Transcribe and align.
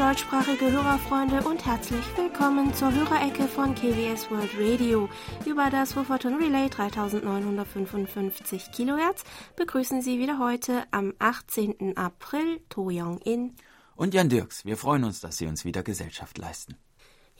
Deutschsprachige 0.00 0.72
Hörerfreunde 0.72 1.42
und 1.42 1.66
herzlich 1.66 2.02
willkommen 2.16 2.72
zur 2.72 2.90
Hörerecke 2.90 3.46
von 3.46 3.74
KBS 3.74 4.30
World 4.30 4.48
Radio. 4.58 5.10
Über 5.44 5.68
das 5.68 5.94
Wufferton 5.94 6.36
Relay 6.36 6.70
3955 6.70 8.72
Kilohertz 8.72 9.24
begrüßen 9.56 10.00
Sie 10.00 10.18
wieder 10.18 10.38
heute 10.38 10.84
am 10.90 11.12
18. 11.18 11.98
April 11.98 12.60
To 12.70 12.88
Young 12.90 13.18
In 13.18 13.54
und 13.94 14.14
Jan 14.14 14.30
Dirks. 14.30 14.64
Wir 14.64 14.78
freuen 14.78 15.04
uns, 15.04 15.20
dass 15.20 15.36
Sie 15.36 15.46
uns 15.46 15.66
wieder 15.66 15.82
Gesellschaft 15.82 16.38
leisten. 16.38 16.76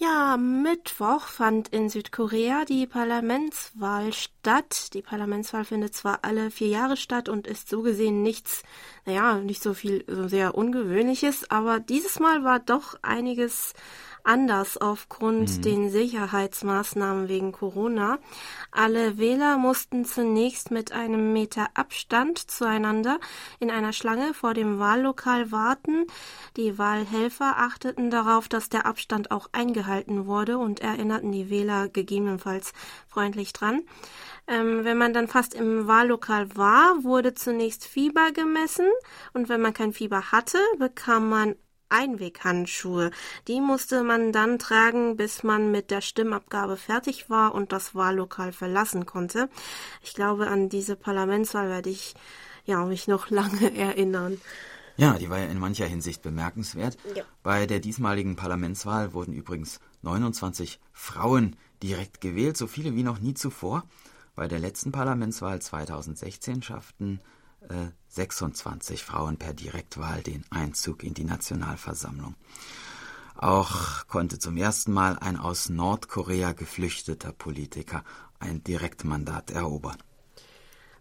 Ja, 0.02 0.38
Mittwoch 0.38 1.26
fand 1.26 1.68
in 1.68 1.90
Südkorea 1.90 2.64
die 2.64 2.86
Parlamentswahl 2.86 4.14
statt. 4.14 4.94
Die 4.94 5.02
Parlamentswahl 5.02 5.66
findet 5.66 5.94
zwar 5.94 6.20
alle 6.22 6.50
vier 6.50 6.68
Jahre 6.68 6.96
statt 6.96 7.28
und 7.28 7.46
ist 7.46 7.68
so 7.68 7.82
gesehen 7.82 8.22
nichts, 8.22 8.62
naja, 9.04 9.34
nicht 9.34 9.62
so 9.62 9.74
viel, 9.74 10.02
so 10.08 10.26
sehr 10.26 10.54
Ungewöhnliches, 10.54 11.50
aber 11.50 11.80
dieses 11.80 12.18
Mal 12.18 12.44
war 12.44 12.60
doch 12.60 12.94
einiges 13.02 13.74
anders 14.24 14.76
aufgrund 14.76 15.58
mhm. 15.58 15.62
den 15.62 15.90
Sicherheitsmaßnahmen 15.90 17.28
wegen 17.28 17.52
Corona. 17.52 18.18
Alle 18.70 19.18
Wähler 19.18 19.58
mussten 19.58 20.04
zunächst 20.04 20.70
mit 20.70 20.92
einem 20.92 21.32
Meter 21.32 21.68
Abstand 21.74 22.38
zueinander 22.38 23.18
in 23.58 23.70
einer 23.70 23.92
Schlange 23.92 24.34
vor 24.34 24.54
dem 24.54 24.78
Wahllokal 24.78 25.52
warten. 25.52 26.06
Die 26.56 26.78
Wahlhelfer 26.78 27.58
achteten 27.58 28.10
darauf, 28.10 28.48
dass 28.48 28.68
der 28.68 28.86
Abstand 28.86 29.30
auch 29.30 29.48
eingehalten 29.52 30.26
wurde 30.26 30.58
und 30.58 30.80
erinnerten 30.80 31.32
die 31.32 31.50
Wähler 31.50 31.88
gegebenenfalls 31.88 32.72
freundlich 33.08 33.52
dran. 33.52 33.82
Ähm, 34.46 34.84
wenn 34.84 34.98
man 34.98 35.12
dann 35.12 35.28
fast 35.28 35.54
im 35.54 35.86
Wahllokal 35.86 36.56
war, 36.56 37.04
wurde 37.04 37.34
zunächst 37.34 37.86
Fieber 37.86 38.32
gemessen 38.32 38.86
und 39.32 39.48
wenn 39.48 39.60
man 39.60 39.74
kein 39.74 39.92
Fieber 39.92 40.32
hatte, 40.32 40.58
bekam 40.78 41.28
man 41.28 41.54
Einweghandschuhe. 41.90 43.10
Die 43.48 43.60
musste 43.60 44.02
man 44.02 44.32
dann 44.32 44.58
tragen, 44.58 45.16
bis 45.16 45.42
man 45.42 45.70
mit 45.70 45.90
der 45.90 46.00
Stimmabgabe 46.00 46.76
fertig 46.76 47.28
war 47.28 47.54
und 47.54 47.72
das 47.72 47.94
Wahllokal 47.94 48.52
verlassen 48.52 49.06
konnte. 49.06 49.48
Ich 50.02 50.14
glaube, 50.14 50.48
an 50.48 50.68
diese 50.68 50.96
Parlamentswahl 50.96 51.68
werde 51.68 51.90
ich 51.90 52.14
ja 52.64 52.84
mich 52.84 53.08
noch 53.08 53.30
lange 53.30 53.76
erinnern. 53.76 54.40
Ja, 54.96 55.14
die 55.14 55.30
war 55.30 55.38
ja 55.38 55.46
in 55.46 55.58
mancher 55.58 55.86
Hinsicht 55.86 56.22
bemerkenswert. 56.22 56.98
Ja. 57.14 57.24
Bei 57.42 57.66
der 57.66 57.80
diesmaligen 57.80 58.36
Parlamentswahl 58.36 59.14
wurden 59.14 59.32
übrigens 59.32 59.80
29 60.02 60.78
Frauen 60.92 61.56
direkt 61.82 62.20
gewählt, 62.20 62.56
so 62.56 62.66
viele 62.66 62.94
wie 62.94 63.02
noch 63.02 63.18
nie 63.18 63.34
zuvor. 63.34 63.84
Bei 64.34 64.46
der 64.46 64.58
letzten 64.58 64.92
Parlamentswahl 64.92 65.60
2016 65.60 66.62
schafften 66.62 67.20
26 68.08 69.04
Frauen 69.04 69.36
per 69.36 69.54
Direktwahl 69.54 70.22
den 70.22 70.44
Einzug 70.50 71.04
in 71.04 71.14
die 71.14 71.24
Nationalversammlung. 71.24 72.34
Auch 73.36 74.06
konnte 74.06 74.38
zum 74.38 74.56
ersten 74.56 74.92
Mal 74.92 75.18
ein 75.18 75.36
aus 75.36 75.68
Nordkorea 75.68 76.52
geflüchteter 76.52 77.32
Politiker 77.32 78.04
ein 78.38 78.62
Direktmandat 78.64 79.50
erobern. 79.50 79.98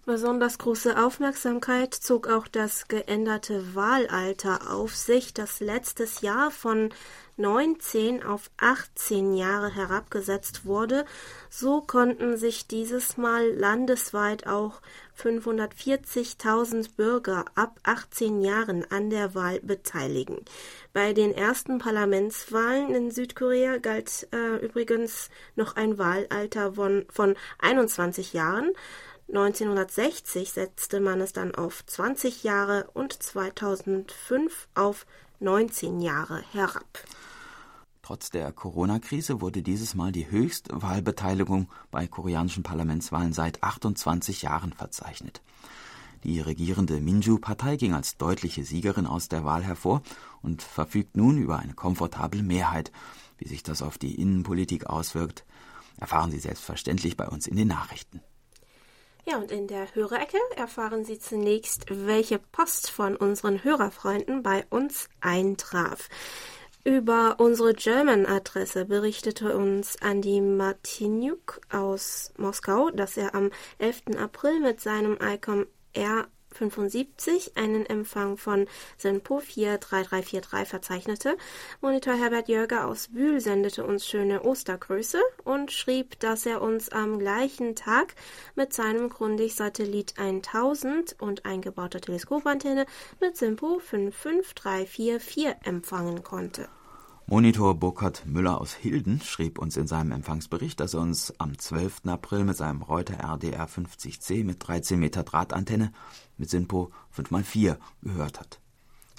Besonders 0.10 0.58
große 0.58 0.98
Aufmerksamkeit 0.98 1.94
zog 1.94 2.28
auch 2.30 2.48
das 2.48 2.88
geänderte 2.88 3.76
Wahlalter 3.76 4.74
auf 4.74 4.96
sich, 4.96 5.36
das 5.36 5.60
letztes 5.60 6.22
Jahr 6.22 6.50
von 6.50 6.90
19 7.38 8.24
auf 8.24 8.50
18 8.58 9.36
Jahre 9.36 9.70
herabgesetzt 9.74 10.66
wurde. 10.66 11.06
So 11.52 11.82
konnten 11.82 12.38
sich 12.38 12.66
dieses 12.66 13.18
Mal 13.18 13.52
landesweit 13.52 14.48
auch 14.48 14.82
540.000 15.16 16.96
Bürger 16.96 17.46
ab 17.54 17.80
18 17.84 18.42
Jahren 18.42 18.90
an 18.90 19.12
der 19.12 19.36
Wahl 19.36 19.60
beteiligen. 19.62 20.40
Bei 20.92 21.14
den 21.14 21.36
ersten 21.36 21.78
Parlamentswahlen 21.78 22.96
in 22.96 23.12
Südkorea 23.12 23.78
galt 23.78 24.28
äh, 24.32 24.58
übrigens 24.58 25.30
noch 25.56 25.76
ein 25.76 26.00
Wahlalter 26.00 26.74
von, 26.74 27.06
von 27.10 27.36
21 27.60 28.34
Jahren. 28.34 28.74
1960 29.30 30.52
setzte 30.52 31.00
man 31.00 31.22
es 31.22 31.34
dann 31.34 31.54
auf 31.54 31.86
20 31.86 32.44
Jahre 32.44 32.90
und 32.94 33.14
2005 33.14 34.68
auf 34.74 35.06
19 35.40 36.02
Jahre 36.02 36.44
herab. 36.52 37.04
Trotz 38.02 38.32
der 38.32 38.52
Corona-Krise 38.52 39.40
wurde 39.40 39.62
dieses 39.62 39.94
Mal 39.94 40.12
die 40.12 40.32
höchste 40.32 40.82
Wahlbeteiligung 40.82 41.70
bei 41.92 42.08
koreanischen 42.08 42.64
Parlamentswahlen 42.64 43.34
seit 43.34 43.62
28 43.62 44.42
Jahren 44.42 44.74
verzeichnet. 44.74 45.44
Die 46.24 46.42
regierende 46.42 47.00
Minju-Partei 47.00 47.78
ging 47.78 47.94
als 47.94 48.18
deutliche 48.18 48.64
Siegerin 48.64 49.06
aus 49.06 49.30
der 49.30 49.46
Wahl 49.46 49.64
hervor 49.64 50.02
und 50.42 50.64
verfügt 50.64 51.16
nun 51.16 51.38
über 51.38 51.60
eine 51.60 51.76
komfortable 51.76 52.42
Mehrheit. 52.42 52.92
Wie 53.38 53.48
sich 53.48 53.62
das 53.62 53.84
auf 53.84 54.00
die 54.00 54.20
Innenpolitik 54.20 54.88
auswirkt, 54.88 55.46
erfahren 55.98 56.32
Sie 56.32 56.40
selbstverständlich 56.40 57.16
bei 57.16 57.28
uns 57.28 57.46
in 57.46 57.58
den 57.58 57.68
Nachrichten. 57.68 58.22
Ja, 59.30 59.38
und 59.38 59.52
in 59.52 59.68
der 59.68 59.94
Hörerecke 59.94 60.40
erfahren 60.56 61.06
Sie 61.06 61.20
zunächst, 61.20 61.86
welche 61.90 62.40
Post 62.40 62.90
von 62.90 63.16
unseren 63.16 63.64
Hörerfreunden 63.64 64.42
bei 64.42 64.66
uns 64.72 65.08
eintraf. 65.22 66.10
Über 66.84 67.36
unsere 67.38 67.74
German-Adresse 67.74 68.86
berichtete 68.86 69.56
uns 69.56 69.98
Andy 69.98 70.42
Martinuk 70.42 71.62
aus 71.70 72.34
Moskau, 72.38 72.90
dass 72.90 73.18
er 73.18 73.36
am 73.36 73.52
11. 73.78 74.18
April 74.18 74.62
mit 74.62 74.82
seinem 74.82 75.20
ICOM 75.22 75.68
R 75.94 76.28
75 76.52 77.56
einen 77.56 77.86
Empfang 77.86 78.38
von 78.38 78.68
Senpo 78.98 79.40
43343 79.40 80.68
verzeichnete. 80.68 81.38
Monitor 81.82 82.16
Herbert 82.16 82.48
Jörger 82.48 82.88
aus 82.88 83.10
Bühl 83.10 83.40
sendete 83.42 83.86
uns 83.86 84.08
schöne 84.08 84.44
Ostergrüße 84.44 85.20
und 85.44 85.72
schrieb, 85.72 86.20
dass 86.20 86.46
er 86.46 86.62
uns 86.62 86.90
am 86.90 87.20
gleichen 87.20 87.76
Tag 87.76 88.16
mit 88.56 88.74
seinem 88.74 89.10
Grundig-Satellit 89.10 90.16
1000 90.18 91.16
und 91.20 91.46
eingebauter 91.46 92.02
Teleskopantenne 92.02 92.86
mit 93.20 93.38
Simpo 93.38 93.80
55344 93.80 95.56
empfangen 95.66 96.24
konnte. 96.24 96.70
Monitor 97.32 97.76
Burkhard 97.76 98.26
Müller 98.26 98.60
aus 98.60 98.74
Hilden 98.74 99.22
schrieb 99.22 99.60
uns 99.60 99.78
in 99.78 99.86
seinem 99.86 100.14
Empfangsbericht, 100.14 100.80
dass 100.80 100.96
er 100.96 101.02
uns 101.02 101.32
am 101.40 101.60
12. 101.60 102.08
April 102.08 102.44
mit 102.44 102.58
seinem 102.58 102.82
Reuter 102.82 103.20
RDR 103.20 103.70
50C 103.70 104.44
mit 104.44 104.68
13 104.68 105.00
Meter 105.00 105.22
Drahtantenne 105.22 105.92
mit 106.38 106.50
SINPO 106.50 106.90
5x4 107.16 107.78
gehört 108.02 108.40
hat. 108.40 108.60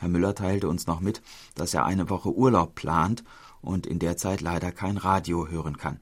Herr 0.00 0.08
Müller 0.08 0.34
teilte 0.34 0.68
uns 0.68 0.88
noch 0.88 0.98
mit, 0.98 1.22
dass 1.54 1.72
er 1.72 1.84
eine 1.84 2.10
Woche 2.10 2.34
Urlaub 2.34 2.74
plant 2.74 3.22
und 3.60 3.86
in 3.86 4.00
der 4.00 4.16
Zeit 4.16 4.40
leider 4.40 4.72
kein 4.72 4.96
Radio 4.96 5.46
hören 5.46 5.76
kann. 5.76 6.00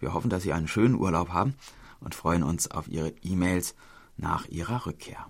Wir 0.00 0.14
hoffen, 0.14 0.30
dass 0.30 0.42
Sie 0.42 0.52
einen 0.52 0.66
schönen 0.66 0.96
Urlaub 0.96 1.28
haben 1.28 1.54
und 2.00 2.16
freuen 2.16 2.42
uns 2.42 2.68
auf 2.68 2.88
Ihre 2.88 3.10
E-Mails 3.22 3.76
nach 4.16 4.46
Ihrer 4.46 4.86
Rückkehr. 4.86 5.24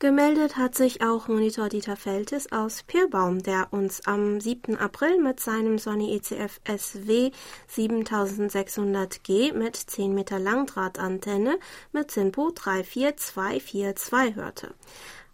Gemeldet 0.00 0.56
hat 0.56 0.76
sich 0.76 1.02
auch 1.02 1.26
Monitor 1.26 1.68
Dieter 1.68 1.96
Feltes 1.96 2.52
aus 2.52 2.84
Pirbaum, 2.84 3.42
der 3.42 3.72
uns 3.72 4.06
am 4.06 4.40
7. 4.40 4.76
April 4.76 5.20
mit 5.20 5.40
seinem 5.40 5.76
Sony 5.76 6.14
ECF 6.14 6.60
SW 6.68 7.32
7600G 7.68 9.54
mit 9.54 9.74
10 9.74 10.14
Meter 10.14 10.38
Langdrahtantenne 10.38 11.58
mit 11.90 12.12
Simpo 12.12 12.52
34242 12.52 14.36
hörte. 14.36 14.72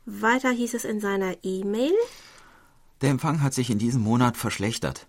Weiter 0.06 0.50
hieß 0.50 0.72
es 0.72 0.86
in 0.86 0.98
seiner 0.98 1.36
E-Mail. 1.44 1.92
Der 3.02 3.11
Empfang 3.11 3.43
hat 3.43 3.52
sich 3.52 3.69
in 3.69 3.78
diesem 3.78 4.00
Monat 4.00 4.38
verschlechtert, 4.38 5.06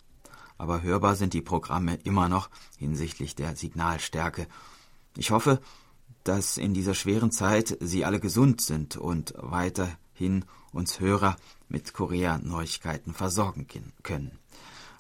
aber 0.58 0.82
hörbar 0.82 1.16
sind 1.16 1.34
die 1.34 1.42
Programme 1.42 1.98
immer 2.04 2.28
noch 2.28 2.50
hinsichtlich 2.78 3.36
der 3.36 3.56
Signalstärke. 3.56 4.48
Ich 5.16 5.32
hoffe, 5.32 5.62
dass 6.26 6.58
in 6.58 6.74
dieser 6.74 6.96
schweren 6.96 7.32
Zeit 7.32 7.78
Sie 7.80 8.04
alle 8.04 8.20
gesund 8.20 8.60
sind 8.60 8.98
und 8.98 9.34
weiterhin 9.38 10.44
uns 10.74 11.00
Hörer 11.00 11.38
mit 11.70 11.94
Korea-Neuigkeiten 11.94 13.14
versorgen 13.14 13.66
können. 14.04 14.38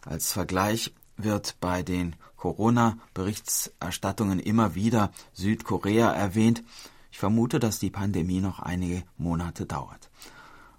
Als 0.06 0.31
Vergleich 0.31 0.94
wird 1.18 1.57
bei 1.60 1.83
den 1.83 2.16
Corona-Berichterstattungen 2.38 4.39
immer 4.39 4.75
wieder 4.75 5.12
Südkorea 5.33 6.13
erwähnt. 6.13 6.63
Ich 7.12 7.18
vermute, 7.18 7.60
dass 7.60 7.80
die 7.80 7.89
Pandemie 7.89 8.39
noch 8.39 8.60
einige 8.60 9.04
Monate 9.18 9.66
dauert. 9.66 10.12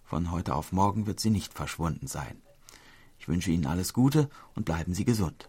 Von 0.05 0.31
heute 0.31 0.55
auf 0.55 0.71
morgen 0.71 1.07
wird 1.07 1.19
sie 1.19 1.31
nicht 1.31 1.55
verschwunden 1.55 2.07
sein. 2.07 2.41
Ich 3.19 3.27
wünsche 3.27 3.51
Ihnen 3.51 3.67
alles 3.67 3.93
Gute 3.93 4.31
und 4.55 4.65
bleiben 4.65 4.95
Sie 4.95 5.05
gesund. 5.05 5.49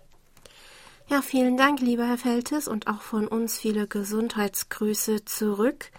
Ja, 1.09 1.21
vielen 1.21 1.55
Dank, 1.55 1.79
lieber 1.79 2.05
Herr 2.05 2.17
Feltes, 2.17 2.67
und 2.67 2.87
auch 2.87 2.99
von 2.99 3.29
uns 3.29 3.57
viele 3.57 3.87
Gesundheitsgrüße 3.87 5.23
zurück. 5.23 5.89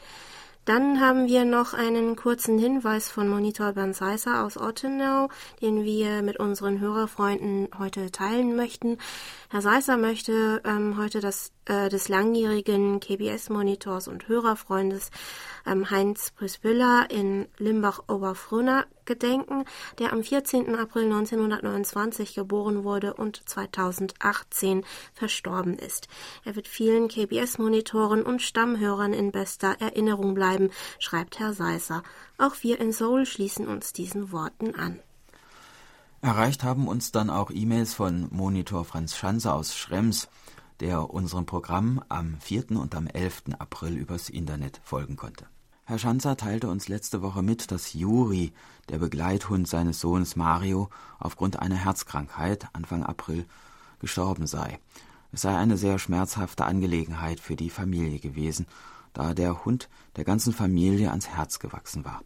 Dann 0.66 1.00
haben 1.00 1.28
wir 1.28 1.46
noch 1.46 1.72
einen 1.72 2.14
kurzen 2.14 2.58
Hinweis 2.58 3.08
von 3.08 3.26
Monitor 3.26 3.72
Bernd 3.72 3.96
Seisser 3.96 4.44
aus 4.44 4.58
Ottenau, 4.58 5.30
den 5.62 5.82
wir 5.82 6.20
mit 6.20 6.38
unseren 6.38 6.78
Hörerfreunden 6.78 7.68
heute 7.78 8.12
teilen 8.12 8.54
möchten. 8.54 8.98
Herr 9.48 9.62
Seisser 9.62 9.96
möchte 9.96 10.60
ähm, 10.66 10.98
heute 10.98 11.20
das 11.20 11.52
äh, 11.64 11.88
des 11.88 12.10
langjährigen 12.10 13.00
KBS-Monitors 13.00 14.08
und 14.08 14.28
Hörerfreundes 14.28 15.10
ähm, 15.64 15.88
Heinz 15.88 16.32
Prisbüller 16.32 17.06
in 17.08 17.48
Limbach-Oberfrohna 17.56 18.84
gedenken, 19.08 19.64
der 19.98 20.12
am 20.12 20.22
14. 20.22 20.76
April 20.76 21.06
1929 21.06 22.36
geboren 22.36 22.84
wurde 22.84 23.14
und 23.14 23.42
2018 23.48 24.84
verstorben 25.12 25.76
ist. 25.76 26.06
Er 26.44 26.54
wird 26.54 26.68
vielen 26.68 27.08
KBS-Monitoren 27.08 28.22
und 28.22 28.40
Stammhörern 28.40 29.12
in 29.12 29.32
bester 29.32 29.74
Erinnerung 29.80 30.34
bleiben, 30.34 30.70
schreibt 31.00 31.40
Herr 31.40 31.52
Seisser. 31.52 32.04
Auch 32.38 32.54
wir 32.62 32.78
in 32.78 32.92
Seoul 32.92 33.26
schließen 33.26 33.66
uns 33.66 33.92
diesen 33.92 34.30
Worten 34.30 34.76
an. 34.76 35.00
Erreicht 36.20 36.64
haben 36.64 36.88
uns 36.88 37.12
dann 37.12 37.30
auch 37.30 37.50
E-Mails 37.50 37.94
von 37.94 38.28
Monitor 38.30 38.84
Franz 38.84 39.16
Schanze 39.16 39.52
aus 39.52 39.76
Schrems, 39.76 40.28
der 40.80 41.10
unserem 41.10 41.46
Programm 41.46 42.02
am 42.08 42.38
4. 42.40 42.72
und 42.72 42.94
am 42.94 43.06
11. 43.06 43.44
April 43.58 43.96
übers 43.96 44.28
Internet 44.28 44.80
folgen 44.84 45.16
konnte. 45.16 45.46
Herr 45.88 45.98
Schanzer 45.98 46.36
teilte 46.36 46.68
uns 46.68 46.88
letzte 46.88 47.22
Woche 47.22 47.42
mit, 47.42 47.70
dass 47.70 47.94
Juri, 47.94 48.52
der 48.90 48.98
Begleithund 48.98 49.66
seines 49.66 50.00
Sohnes 50.00 50.36
Mario, 50.36 50.90
aufgrund 51.18 51.60
einer 51.60 51.76
Herzkrankheit 51.76 52.68
Anfang 52.74 53.04
April 53.04 53.46
gestorben 53.98 54.46
sei. 54.46 54.80
Es 55.32 55.40
sei 55.40 55.56
eine 55.56 55.78
sehr 55.78 55.98
schmerzhafte 55.98 56.66
Angelegenheit 56.66 57.40
für 57.40 57.56
die 57.56 57.70
Familie 57.70 58.18
gewesen, 58.18 58.66
da 59.14 59.32
der 59.32 59.64
Hund 59.64 59.88
der 60.16 60.24
ganzen 60.24 60.52
Familie 60.52 61.08
ans 61.08 61.30
Herz 61.30 61.58
gewachsen 61.58 62.04
war. 62.04 62.20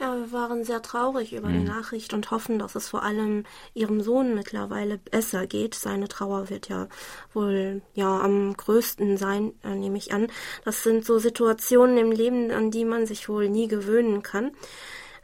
Ja, 0.00 0.16
wir 0.16 0.32
waren 0.32 0.64
sehr 0.64 0.80
traurig 0.80 1.34
über 1.34 1.48
mhm. 1.48 1.52
die 1.52 1.64
Nachricht 1.64 2.14
und 2.14 2.30
hoffen, 2.30 2.58
dass 2.58 2.74
es 2.74 2.88
vor 2.88 3.02
allem 3.02 3.44
ihrem 3.74 4.00
Sohn 4.00 4.34
mittlerweile 4.34 4.96
besser 4.96 5.46
geht. 5.46 5.74
Seine 5.74 6.08
Trauer 6.08 6.48
wird 6.48 6.70
ja 6.70 6.88
wohl 7.34 7.82
ja 7.92 8.18
am 8.18 8.56
größten 8.56 9.18
sein, 9.18 9.52
äh, 9.62 9.74
nehme 9.74 9.98
ich 9.98 10.14
an. 10.14 10.28
Das 10.64 10.82
sind 10.82 11.04
so 11.04 11.18
Situationen 11.18 11.98
im 11.98 12.12
Leben, 12.12 12.50
an 12.50 12.70
die 12.70 12.86
man 12.86 13.04
sich 13.04 13.28
wohl 13.28 13.50
nie 13.50 13.68
gewöhnen 13.68 14.22
kann. 14.22 14.52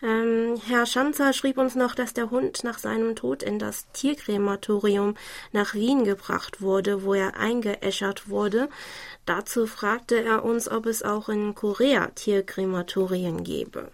Ähm, 0.02 0.61
Herr 0.67 0.84
Schanzer 0.84 1.32
schrieb 1.32 1.56
uns 1.56 1.75
noch, 1.75 1.94
dass 1.94 2.12
der 2.12 2.31
Hund 2.31 2.62
nach 2.62 2.78
seinem 2.78 3.17
Tod 3.17 3.43
in 3.43 3.58
das 3.58 3.90
Tierkrematorium 3.93 5.14
nach 5.52 5.73
Wien 5.73 6.05
gebracht 6.05 6.61
wurde, 6.61 7.02
wo 7.02 7.14
er 7.14 7.38
eingeäschert 7.38 8.28
wurde. 8.28 8.69
Dazu 9.25 9.67
fragte 9.67 10.23
er 10.23 10.44
uns, 10.44 10.70
ob 10.70 10.84
es 10.84 11.02
auch 11.02 11.31
in 11.31 11.55
Korea 11.55 12.08
Tierkrematorien 12.08 13.43
gäbe. 13.43 13.90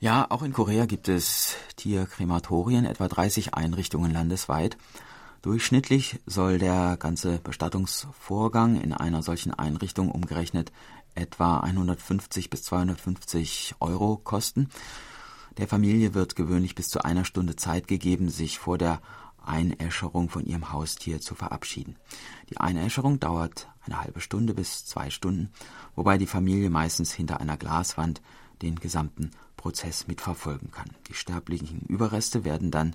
Ja, 0.00 0.30
auch 0.30 0.44
in 0.44 0.52
Korea 0.52 0.86
gibt 0.86 1.08
es 1.08 1.56
Tierkrematorien, 1.74 2.84
etwa 2.84 3.08
30 3.08 3.54
Einrichtungen 3.54 4.12
landesweit. 4.12 4.78
Durchschnittlich 5.42 6.20
soll 6.24 6.58
der 6.58 6.96
ganze 6.96 7.40
Bestattungsvorgang 7.40 8.80
in 8.80 8.92
einer 8.92 9.24
solchen 9.24 9.52
Einrichtung 9.52 10.12
umgerechnet 10.12 10.70
etwa 11.16 11.58
150 11.58 12.48
bis 12.48 12.62
250 12.62 13.74
Euro 13.80 14.18
kosten. 14.18 14.68
Der 15.56 15.66
Familie 15.66 16.14
wird 16.14 16.36
gewöhnlich 16.36 16.76
bis 16.76 16.86
zu 16.90 17.04
einer 17.04 17.24
Stunde 17.24 17.56
Zeit 17.56 17.88
gegeben, 17.88 18.28
sich 18.28 18.60
vor 18.60 18.78
der 18.78 19.00
Einäscherung 19.44 20.30
von 20.30 20.46
ihrem 20.46 20.72
Haustier 20.72 21.20
zu 21.20 21.34
verabschieden. 21.34 21.96
Die 22.50 22.58
Einäscherung 22.58 23.18
dauert 23.18 23.66
eine 23.84 24.00
halbe 24.00 24.20
Stunde 24.20 24.54
bis 24.54 24.84
zwei 24.84 25.10
Stunden, 25.10 25.50
wobei 25.96 26.18
die 26.18 26.26
Familie 26.26 26.70
meistens 26.70 27.12
hinter 27.12 27.40
einer 27.40 27.56
Glaswand 27.56 28.20
den 28.62 28.76
gesamten 28.76 29.30
Prozess 29.56 30.06
mitverfolgen 30.06 30.70
kann. 30.70 30.90
Die 31.08 31.14
sterblichen 31.14 31.82
Überreste 31.88 32.44
werden 32.44 32.70
dann 32.70 32.94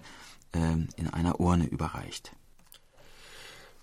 äh, 0.53 0.73
in 0.95 1.09
einer 1.11 1.39
Urne 1.39 1.65
überreicht. 1.65 2.31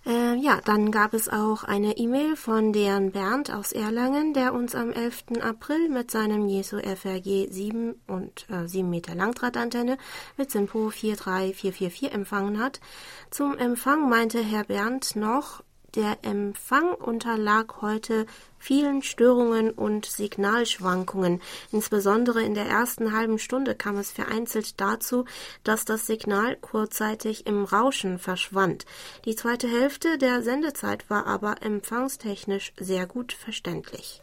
Äh, 0.07 0.37
ja, 0.37 0.61
dann 0.65 0.91
gab 0.93 1.13
es 1.13 1.29
auch 1.29 1.63
eine 1.63 1.99
E-Mail 1.99 2.35
von 2.35 2.73
deren 2.73 3.13
Bernd 3.13 3.53
aus 3.53 3.73
Erlangen, 3.73 4.33
der 4.33 4.55
uns 4.55 4.75
am 4.75 4.91
11. 4.93 5.43
April 5.43 5.91
mit 5.91 6.11
seinem 6.11 6.49
Jesu 6.49 6.79
FRG 6.79 7.49
7 7.51 8.01
und 8.07 8.47
äh, 8.49 8.67
7 8.67 8.89
Meter 8.89 9.15
Langdrahtantenne 9.15 9.99
mit 10.39 10.51
Simpo 10.51 10.89
43444 10.89 12.15
empfangen 12.15 12.59
hat. 12.59 12.81
Zum 13.31 13.59
Empfang 13.59 14.09
meinte 14.09 14.43
Herr 14.43 14.65
Bernd 14.65 15.17
noch, 15.17 15.63
der 15.95 16.19
Empfang 16.23 16.95
unterlag 16.95 17.81
heute 17.81 18.27
vielen 18.59 19.03
Störungen 19.03 19.71
und 19.71 20.07
Signalschwankungen. 20.07 21.41
Insbesondere 21.73 22.43
in 22.43 22.55
der 22.55 22.67
ersten 22.67 23.13
halben 23.13 23.39
Stunde 23.39 23.75
kam 23.75 23.97
es 23.97 24.11
vereinzelt 24.11 24.81
dazu, 24.81 25.25
dass 25.65 25.85
das 25.85 26.07
Signal 26.07 26.57
kurzzeitig 26.57 27.47
im 27.47 27.65
Rauschen 27.65 28.19
verschwand. 28.19 28.87
Die 29.25 29.35
zweite 29.35 29.69
Hälfte 29.69 30.19
der 30.19 30.43
Sendezeit 30.43 31.09
war 31.09 31.27
aber 31.27 31.63
empfangstechnisch 31.63 32.73
sehr 32.79 33.07
gut 33.07 33.33
verständlich. 33.33 34.23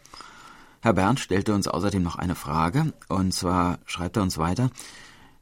Herr 0.82 0.94
Bernd 0.94 1.20
stellte 1.20 1.54
uns 1.54 1.68
außerdem 1.68 2.04
noch 2.04 2.16
eine 2.16 2.36
Frage, 2.36 2.94
und 3.10 3.34
zwar 3.34 3.80
schreibt 3.86 4.18
er 4.18 4.24
uns 4.24 4.38
weiter, 4.38 4.70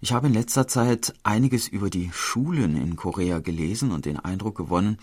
ich 0.02 0.14
habe 0.14 0.28
in 0.28 0.34
letzter 0.34 0.68
Zeit 0.68 1.14
einiges 1.24 1.68
über 1.68 1.90
die 1.90 2.12
Schulen 2.14 2.76
in 2.78 2.96
Korea 2.96 3.40
gelesen 3.40 3.92
und 3.92 4.06
den 4.06 4.20
Eindruck 4.20 4.56
gewonnen, 4.56 4.98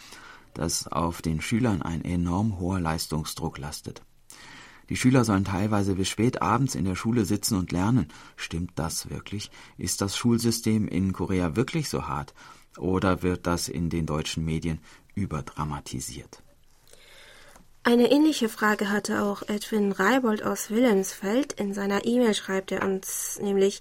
dass 0.55 0.87
auf 0.89 1.23
den 1.23 1.41
Schülern 1.41 1.83
ein 1.83 2.05
enorm 2.05 2.59
hoher 2.59 2.81
Leistungsdruck 2.81 3.59
lastet. 3.59 4.03
Die 4.89 4.97
Schüler 4.97 5.25
sollen 5.25 5.45
teilweise 5.45 5.95
bis 5.95 6.09
spät 6.09 6.43
abends 6.43 6.75
in 6.75 6.85
der 6.85 6.97
Schule 6.97 7.25
sitzen 7.25 7.57
und 7.57 7.73
lernen. 7.73 8.09
Stimmt 8.37 8.73
das 8.75 9.09
wirklich? 9.09 9.51
Ist 9.79 10.01
das 10.01 10.17
Schulsystem 10.17 10.87
in 10.89 11.13
Korea 11.13 11.57
wirklich 11.57 11.89
so 11.89 12.09
hart? 12.09 12.35
Oder 12.77 13.23
wird 13.23 13.47
das 13.47 13.69
in 13.69 13.91
den 13.91 14.07
deutschen 14.07 14.45
Medien 14.45 14.81
überdramatisiert? 15.15 16.43
Eine 17.85 18.13
ähnliche 18.13 18.49
Frage 18.49 18.91
hatte 18.91 19.23
auch 19.23 19.43
Edwin 19.49 19.93
Reibold 19.93 20.43
aus 20.43 20.71
Wilhelmsfeld. 20.71 21.55
In 21.55 21.75
seiner 21.75 22.05
E-Mail 22.05 22.35
schreibt 22.35 22.71
er 22.71 22.85
uns 22.85 23.41
nämlich, 23.43 23.81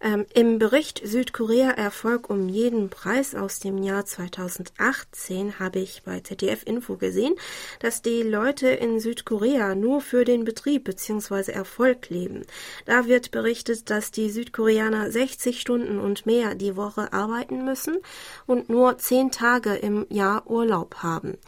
ähm, 0.00 0.26
Im 0.32 0.58
Bericht 0.58 1.00
Südkorea 1.04 1.70
Erfolg 1.70 2.30
um 2.30 2.48
jeden 2.48 2.88
Preis 2.88 3.34
aus 3.34 3.58
dem 3.58 3.82
Jahr 3.82 4.04
2018 4.04 5.58
habe 5.58 5.80
ich 5.80 6.02
bei 6.04 6.20
ZDF 6.20 6.62
Info 6.64 6.96
gesehen, 6.96 7.34
dass 7.80 8.00
die 8.00 8.22
Leute 8.22 8.68
in 8.68 9.00
Südkorea 9.00 9.74
nur 9.74 10.00
für 10.00 10.24
den 10.24 10.44
Betrieb 10.44 10.84
bzw. 10.84 11.50
Erfolg 11.50 12.10
leben. 12.10 12.44
Da 12.86 13.06
wird 13.06 13.32
berichtet, 13.32 13.90
dass 13.90 14.12
die 14.12 14.30
Südkoreaner 14.30 15.10
60 15.10 15.60
Stunden 15.60 15.98
und 15.98 16.26
mehr 16.26 16.54
die 16.54 16.76
Woche 16.76 17.12
arbeiten 17.12 17.64
müssen 17.64 17.98
und 18.46 18.68
nur 18.68 18.98
10 18.98 19.32
Tage 19.32 19.74
im 19.74 20.06
Jahr 20.10 20.48
Urlaub 20.48 20.96
haben. 20.96 21.38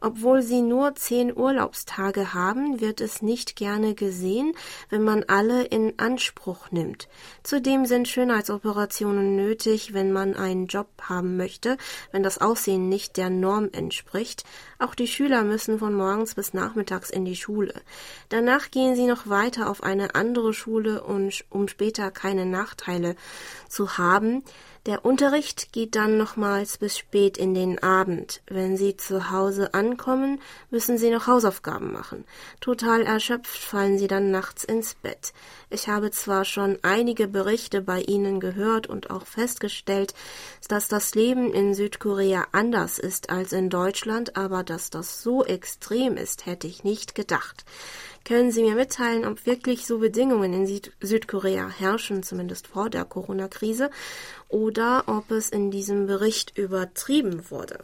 Obwohl 0.00 0.42
sie 0.42 0.62
nur 0.62 0.94
10 0.94 1.36
Urlaubstage 1.36 2.34
haben, 2.34 2.80
wird 2.80 3.00
es 3.00 3.22
nicht 3.22 3.54
gerne 3.54 3.94
gesehen, 3.94 4.54
wenn 4.88 5.02
man 5.02 5.24
alle 5.28 5.64
in 5.64 5.98
Anspruch 5.98 6.70
nimmt. 6.70 7.08
Zudem 7.42 7.86
sind 7.86 7.99
sind 8.00 8.08
Schönheitsoperationen 8.08 9.36
nötig, 9.36 9.92
wenn 9.92 10.10
man 10.10 10.34
einen 10.34 10.68
Job 10.68 10.88
haben 11.02 11.36
möchte, 11.36 11.76
wenn 12.12 12.22
das 12.22 12.40
Aussehen 12.40 12.88
nicht 12.88 13.18
der 13.18 13.28
Norm 13.28 13.68
entspricht. 13.72 14.44
Auch 14.78 14.94
die 14.94 15.06
Schüler 15.06 15.44
müssen 15.44 15.78
von 15.78 15.92
morgens 15.92 16.34
bis 16.34 16.54
nachmittags 16.54 17.10
in 17.10 17.26
die 17.26 17.36
Schule. 17.36 17.74
Danach 18.30 18.70
gehen 18.70 18.96
sie 18.96 19.04
noch 19.04 19.28
weiter 19.28 19.68
auf 19.68 19.82
eine 19.82 20.14
andere 20.14 20.54
Schule 20.54 21.02
um 21.02 21.68
später 21.68 22.10
keine 22.10 22.46
Nachteile 22.46 23.16
zu 23.68 23.98
haben. 23.98 24.44
Der 24.86 25.04
Unterricht 25.04 25.74
geht 25.74 25.94
dann 25.94 26.16
nochmals 26.16 26.78
bis 26.78 26.96
spät 26.96 27.36
in 27.36 27.52
den 27.52 27.82
Abend. 27.82 28.40
Wenn 28.46 28.78
Sie 28.78 28.96
zu 28.96 29.30
Hause 29.30 29.74
ankommen, 29.74 30.40
müssen 30.70 30.96
Sie 30.96 31.10
noch 31.10 31.26
Hausaufgaben 31.26 31.92
machen. 31.92 32.24
Total 32.62 33.02
erschöpft 33.02 33.58
fallen 33.58 33.98
Sie 33.98 34.06
dann 34.06 34.30
nachts 34.30 34.64
ins 34.64 34.94
Bett. 34.94 35.34
Ich 35.68 35.88
habe 35.88 36.10
zwar 36.12 36.46
schon 36.46 36.78
einige 36.80 37.28
Berichte 37.28 37.82
bei 37.82 38.00
Ihnen 38.00 38.40
gehört 38.40 38.86
und 38.86 39.10
auch 39.10 39.26
festgestellt, 39.26 40.14
dass 40.68 40.88
das 40.88 41.14
Leben 41.14 41.52
in 41.52 41.74
Südkorea 41.74 42.46
anders 42.52 42.98
ist 42.98 43.28
als 43.28 43.52
in 43.52 43.68
Deutschland, 43.68 44.38
aber 44.38 44.64
dass 44.64 44.88
das 44.88 45.22
so 45.22 45.44
extrem 45.44 46.16
ist, 46.16 46.46
hätte 46.46 46.66
ich 46.66 46.84
nicht 46.84 47.14
gedacht. 47.14 47.66
Können 48.24 48.52
Sie 48.52 48.62
mir 48.62 48.74
mitteilen, 48.74 49.24
ob 49.24 49.46
wirklich 49.46 49.86
so 49.86 49.98
Bedingungen 49.98 50.52
in 50.52 50.66
Süd 50.66 50.92
Südkorea 51.00 51.68
herrschen, 51.68 52.22
zumindest 52.22 52.66
vor 52.66 52.90
der 52.90 53.04
Corona-Krise, 53.04 53.90
oder 54.48 55.04
ob 55.06 55.30
es 55.30 55.48
in 55.48 55.70
diesem 55.70 56.06
Bericht 56.06 56.56
übertrieben 56.56 57.50
wurde? 57.50 57.78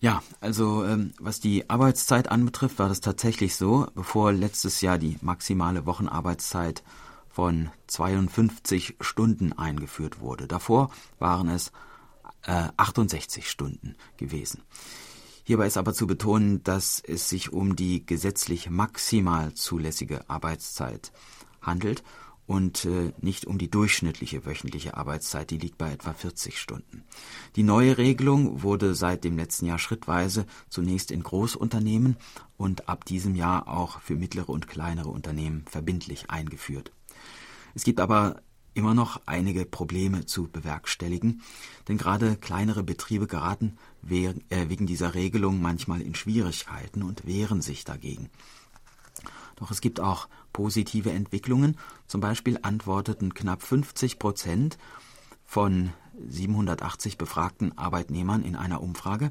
Ja, 0.00 0.22
also 0.40 0.84
ähm, 0.84 1.14
was 1.18 1.40
die 1.40 1.70
Arbeitszeit 1.70 2.30
anbetrifft, 2.30 2.78
war 2.78 2.90
das 2.90 3.00
tatsächlich 3.00 3.56
so, 3.56 3.86
bevor 3.94 4.32
letztes 4.32 4.82
Jahr 4.82 4.98
die 4.98 5.16
maximale 5.22 5.86
Wochenarbeitszeit 5.86 6.82
von 7.30 7.70
52 7.86 8.96
Stunden 9.00 9.54
eingeführt 9.54 10.20
wurde. 10.20 10.46
Davor 10.46 10.90
waren 11.18 11.48
es 11.48 11.72
äh, 12.46 12.68
68 12.76 13.50
Stunden 13.50 13.96
gewesen. 14.18 14.62
Hierbei 15.44 15.66
ist 15.66 15.76
aber 15.76 15.92
zu 15.92 16.06
betonen, 16.06 16.62
dass 16.62 17.02
es 17.06 17.28
sich 17.28 17.52
um 17.52 17.76
die 17.76 18.04
gesetzlich 18.04 18.70
maximal 18.70 19.52
zulässige 19.52 20.28
Arbeitszeit 20.30 21.12
handelt 21.60 22.02
und 22.46 22.84
äh, 22.86 23.12
nicht 23.20 23.46
um 23.46 23.58
die 23.58 23.70
durchschnittliche 23.70 24.44
wöchentliche 24.44 24.96
Arbeitszeit, 24.96 25.50
die 25.50 25.58
liegt 25.58 25.78
bei 25.78 25.92
etwa 25.92 26.12
40 26.12 26.58
Stunden. 26.58 27.04
Die 27.56 27.62
neue 27.62 27.98
Regelung 27.98 28.62
wurde 28.62 28.94
seit 28.94 29.24
dem 29.24 29.36
letzten 29.36 29.66
Jahr 29.66 29.78
schrittweise 29.78 30.46
zunächst 30.68 31.10
in 31.10 31.22
Großunternehmen 31.22 32.16
und 32.56 32.88
ab 32.88 33.04
diesem 33.04 33.34
Jahr 33.34 33.68
auch 33.68 34.00
für 34.00 34.16
mittlere 34.16 34.50
und 34.50 34.68
kleinere 34.68 35.08
Unternehmen 35.08 35.64
verbindlich 35.70 36.30
eingeführt. 36.30 36.92
Es 37.74 37.84
gibt 37.84 38.00
aber 38.00 38.42
immer 38.74 38.94
noch 38.94 39.20
einige 39.26 39.64
Probleme 39.64 40.26
zu 40.26 40.48
bewerkstelligen, 40.48 41.42
denn 41.88 41.96
gerade 41.96 42.36
kleinere 42.36 42.82
Betriebe 42.82 43.26
geraten 43.26 43.76
äh, 44.08 44.34
wegen 44.68 44.86
dieser 44.86 45.14
Regelung 45.14 45.62
manchmal 45.62 46.00
in 46.00 46.14
Schwierigkeiten 46.14 47.02
und 47.02 47.26
wehren 47.26 47.62
sich 47.62 47.84
dagegen. 47.84 48.30
Doch 49.56 49.70
es 49.70 49.80
gibt 49.80 50.00
auch 50.00 50.28
positive 50.52 51.12
Entwicklungen. 51.12 51.78
Zum 52.06 52.20
Beispiel 52.20 52.58
antworteten 52.62 53.34
knapp 53.34 53.62
50 53.62 54.18
Prozent 54.18 54.78
von 55.44 55.92
780 56.28 57.18
befragten 57.18 57.76
Arbeitnehmern 57.78 58.42
in 58.42 58.56
einer 58.56 58.82
Umfrage, 58.82 59.30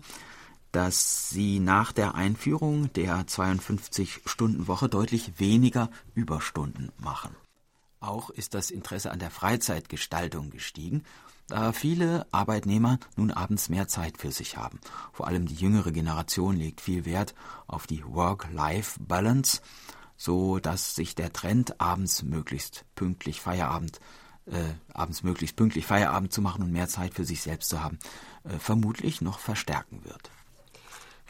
dass 0.71 1.29
sie 1.29 1.59
nach 1.59 1.91
der 1.91 2.15
Einführung 2.15 2.91
der 2.93 3.27
52-Stunden-Woche 3.27 4.89
deutlich 4.89 5.39
weniger 5.39 5.89
Überstunden 6.15 6.91
machen. 6.97 7.35
Auch 8.03 8.29
ist 8.29 8.53
das 8.53 8.69
Interesse 8.69 9.12
an 9.12 9.19
der 9.19 9.31
Freizeitgestaltung 9.31 10.50
gestiegen, 10.50 11.03
da 11.48 11.72
viele 11.72 12.27
Arbeitnehmer 12.31 13.00
nun 13.15 13.31
abends 13.31 13.69
mehr 13.69 13.88
Zeit 13.88 14.17
für 14.17 14.33
sich 14.33 14.57
haben. 14.57 14.81
Vor 15.13 15.27
allem 15.27 15.45
die 15.45 15.55
jüngere 15.55 15.93
Generation 15.93 16.57
legt 16.57 16.81
viel 16.81 17.05
Wert 17.05 17.33
auf 17.65 17.88
die 17.88 18.03
Work-Life-Balance, 18.05 19.62
so 20.17 20.60
dass 20.60 20.95
sich 20.95 21.15
der 21.15 21.31
Trend 21.31 21.79
abends 21.79 22.24
möglichst 22.24 22.83
pünktlich 22.95 23.39
Feierabend 23.39 24.01
äh, 24.48 24.74
abends 24.93 25.24
möglichst 25.24 25.55
pünktlich 25.55 25.86
Feierabend 25.86 26.33
zu 26.33 26.41
machen 26.41 26.62
und 26.62 26.74
mehr 26.74 26.89
Zeit 26.89 27.13
für 27.13 27.24
sich 27.24 27.41
selbst 27.41 27.69
zu 27.69 27.81
haben, 27.81 28.00
äh, 28.43 28.60
vermutlich 28.60 29.22
noch 29.22 29.39
verstärken 29.39 30.03
wird. 30.03 30.29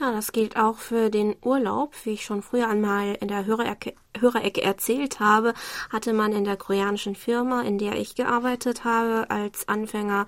Ja, 0.04 0.12
das 0.12 0.34
gilt 0.34 0.58
auch 0.58 0.80
für 0.80 1.10
den 1.10 1.34
Urlaub. 1.42 1.94
Wie 2.04 2.10
ich 2.10 2.26
schon 2.26 2.42
früher 2.42 2.68
einmal 2.68 3.16
in 3.22 3.30
der 3.30 3.46
Hörerecke, 3.46 3.94
Hörerecke 4.20 4.62
erzählt 4.62 5.22
habe, 5.22 5.54
hatte 5.90 6.12
man 6.12 6.34
in 6.34 6.44
der 6.44 6.58
koreanischen 6.58 7.16
Firma, 7.16 7.62
in 7.62 7.78
der 7.78 7.96
ich 7.96 8.14
gearbeitet 8.14 8.84
habe, 8.84 9.30
als 9.30 9.70
Anfänger 9.70 10.26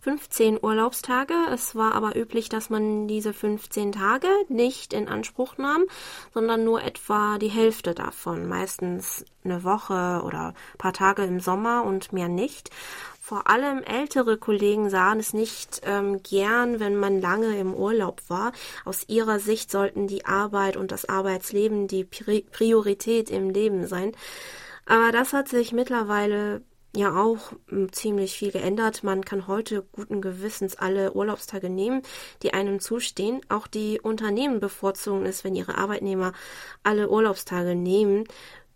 15 0.00 0.58
Urlaubstage. 0.62 1.34
Es 1.52 1.76
war 1.76 1.94
aber 1.94 2.16
üblich, 2.16 2.48
dass 2.48 2.70
man 2.70 3.06
diese 3.06 3.34
15 3.34 3.92
Tage 3.92 4.28
nicht 4.48 4.94
in 4.94 5.08
Anspruch 5.08 5.58
nahm, 5.58 5.84
sondern 6.32 6.64
nur 6.64 6.82
etwa 6.82 7.36
die 7.36 7.48
Hälfte 7.48 7.94
davon, 7.94 8.48
meistens 8.48 9.26
eine 9.44 9.62
Woche 9.62 10.22
oder 10.24 10.54
ein 10.72 10.78
paar 10.78 10.94
Tage 10.94 11.24
im 11.24 11.40
Sommer 11.40 11.84
und 11.84 12.14
mehr 12.14 12.28
nicht. 12.28 12.70
Vor 13.28 13.46
allem 13.46 13.82
ältere 13.82 14.38
Kollegen 14.38 14.88
sahen 14.88 15.20
es 15.20 15.34
nicht 15.34 15.82
ähm, 15.84 16.22
gern, 16.22 16.80
wenn 16.80 16.96
man 16.96 17.20
lange 17.20 17.58
im 17.58 17.74
Urlaub 17.74 18.22
war. 18.28 18.52
Aus 18.86 19.04
ihrer 19.06 19.38
Sicht 19.38 19.70
sollten 19.70 20.06
die 20.06 20.24
Arbeit 20.24 20.78
und 20.78 20.92
das 20.92 21.10
Arbeitsleben 21.10 21.88
die 21.88 22.04
Priorität 22.04 23.28
im 23.28 23.50
Leben 23.50 23.86
sein. 23.86 24.12
Aber 24.86 25.12
das 25.12 25.34
hat 25.34 25.46
sich 25.48 25.74
mittlerweile 25.74 26.62
ja 26.96 27.22
auch 27.22 27.52
hm, 27.68 27.92
ziemlich 27.92 28.38
viel 28.38 28.50
geändert. 28.50 29.04
Man 29.04 29.22
kann 29.22 29.46
heute 29.46 29.84
guten 29.92 30.22
Gewissens 30.22 30.76
alle 30.76 31.12
Urlaubstage 31.12 31.68
nehmen, 31.68 32.00
die 32.42 32.54
einem 32.54 32.80
zustehen. 32.80 33.42
Auch 33.50 33.66
die 33.66 34.00
Unternehmen 34.00 34.58
bevorzugen 34.58 35.26
es, 35.26 35.44
wenn 35.44 35.54
ihre 35.54 35.76
Arbeitnehmer 35.76 36.32
alle 36.82 37.10
Urlaubstage 37.10 37.74
nehmen. 37.74 38.24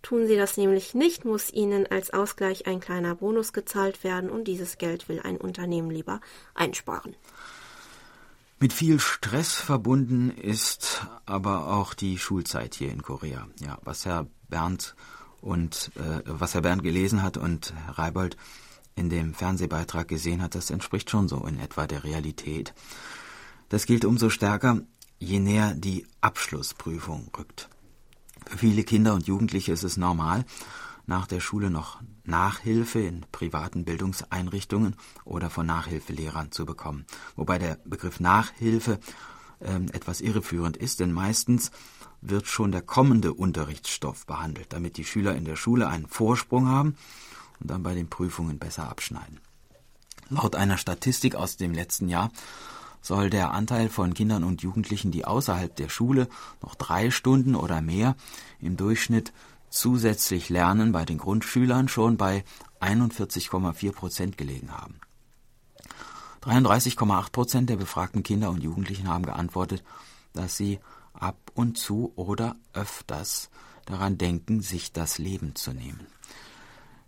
Tun 0.03 0.27
sie 0.27 0.37
das 0.37 0.57
nämlich 0.57 0.95
nicht, 0.95 1.25
muss 1.25 1.53
ihnen 1.53 1.87
als 1.87 2.11
Ausgleich 2.11 2.67
ein 2.67 2.81
kleiner 2.81 3.15
Bonus 3.15 3.53
gezahlt 3.53 4.03
werden 4.03 4.31
und 4.31 4.45
dieses 4.45 4.77
Geld 4.77 5.09
will 5.09 5.21
ein 5.21 5.37
Unternehmen 5.37 5.91
lieber 5.91 6.21
einsparen. 6.55 7.15
Mit 8.59 8.73
viel 8.73 9.01
Stress 9.01 9.55
verbunden 9.55 10.31
ist 10.31 11.07
aber 11.27 11.69
auch 11.69 11.95
die 11.95 12.19
Schulzeit 12.19 12.75
hier 12.75 12.91
in 12.93 13.03
Korea. 13.03 13.49
Ja, 13.61 13.79
was 13.83 14.05
Herr 14.05 14.27
Bernd 14.49 14.95
und 15.41 15.91
äh, 15.97 16.23
was 16.27 16.55
Herr 16.55 16.63
Bernd 16.63 16.83
gelesen 16.83 17.23
hat 17.23 17.37
und 17.37 17.75
Herr 17.87 17.99
Reibold 17.99 18.37
in 18.95 19.09
dem 19.09 19.35
Fernsehbeitrag 19.35 20.07
gesehen 20.07 20.43
hat, 20.43 20.55
das 20.55 20.71
entspricht 20.71 21.11
schon 21.11 21.29
so 21.29 21.45
in 21.47 21.59
etwa 21.59 21.87
der 21.87 22.05
Realität. 22.05 22.75
Das 23.69 23.87
gilt 23.87 24.05
umso 24.05 24.31
stärker, 24.31 24.83
je 25.19 25.41
näher 25.41 25.75
die 25.75 26.07
Abschlussprüfung 26.21 27.31
rückt. 27.37 27.69
Für 28.47 28.59
viele 28.59 28.85
Kinder 28.85 29.15
und 29.15 29.27
Jugendliche 29.27 29.73
ist 29.73 29.85
es 29.85 29.97
normal, 29.97 30.45
nach 31.07 31.27
der 31.27 31.41
Schule 31.41 31.71
noch 31.71 32.01
Nachhilfe 32.25 33.01
in 33.01 33.25
privaten 33.33 33.85
Bildungseinrichtungen 33.85 34.97
oder 35.25 35.51
von 35.51 35.67
Nachhilfelehrern 35.67 36.53
zu 36.53 36.65
bekommen. 36.65 37.07
Wobei 37.35 37.59
der 37.59 37.79
Begriff 37.85 38.21
Nachhilfe 38.21 39.01
äh, 39.61 39.75
etwas 39.93 40.21
irreführend 40.21 40.77
ist, 40.77 41.01
denn 41.01 41.13
meistens 41.13 41.71
wird 42.21 42.47
schon 42.47 42.71
der 42.71 42.83
kommende 42.83 43.35
Unterrichtsstoff 43.35 44.27
behandelt, 44.27 44.73
damit 44.73 44.97
die 44.97 45.05
Schüler 45.05 45.35
in 45.35 45.45
der 45.45 45.57
Schule 45.57 45.89
einen 45.89 46.07
Vorsprung 46.07 46.69
haben 46.69 46.97
und 47.61 47.71
dann 47.71 47.83
bei 47.83 47.95
den 47.95 48.09
Prüfungen 48.09 48.59
besser 48.59 48.89
abschneiden. 48.89 49.41
Laut 50.29 50.57
einer 50.57 50.79
Statistik 50.79 51.35
aus 51.35 51.57
dem 51.57 51.75
letzten 51.75 52.09
Jahr 52.09 52.31
soll 53.03 53.29
der 53.29 53.51
Anteil 53.53 53.89
von 53.89 54.15
Kindern 54.15 54.45
und 54.45 54.63
Jugendlichen, 54.63 55.11
die 55.11 55.25
außerhalb 55.25 55.75
der 55.77 55.89
Schule 55.89 56.29
noch 56.63 56.75
drei 56.77 57.11
Stunden 57.11 57.55
oder 57.55 57.83
mehr 57.83 58.17
im 58.61 58.77
Durchschnitt 58.77 59.33
zusätzlich 59.69 60.49
lernen, 60.49 60.93
bei 60.93 61.05
den 61.05 61.19
Grundschülern 61.19 61.89
schon 61.89 62.17
bei 62.17 62.45
41,4 62.81 63.93
Prozent 63.93 64.39
gelegen 64.39 64.71
haben. 64.71 65.01
33,8 66.43 67.31
Prozent 67.31 67.71
der 67.71 67.77
befragten 67.77 68.23
Kinder 68.23 68.51
und 68.51 68.63
Jugendlichen 68.63 69.09
haben 69.09 69.25
geantwortet, 69.25 69.85
dass 70.33 70.57
sie 70.57 70.81
ab 71.13 71.37
und 71.55 71.79
zu 71.79 72.13
oder 72.17 72.57
öfters 72.73 73.51
daran 73.85 74.19
denken, 74.19 74.61
sich 74.61 74.93
das 74.93 75.19
Leben 75.19 75.55
zu 75.55 75.73
nehmen. 75.73 76.07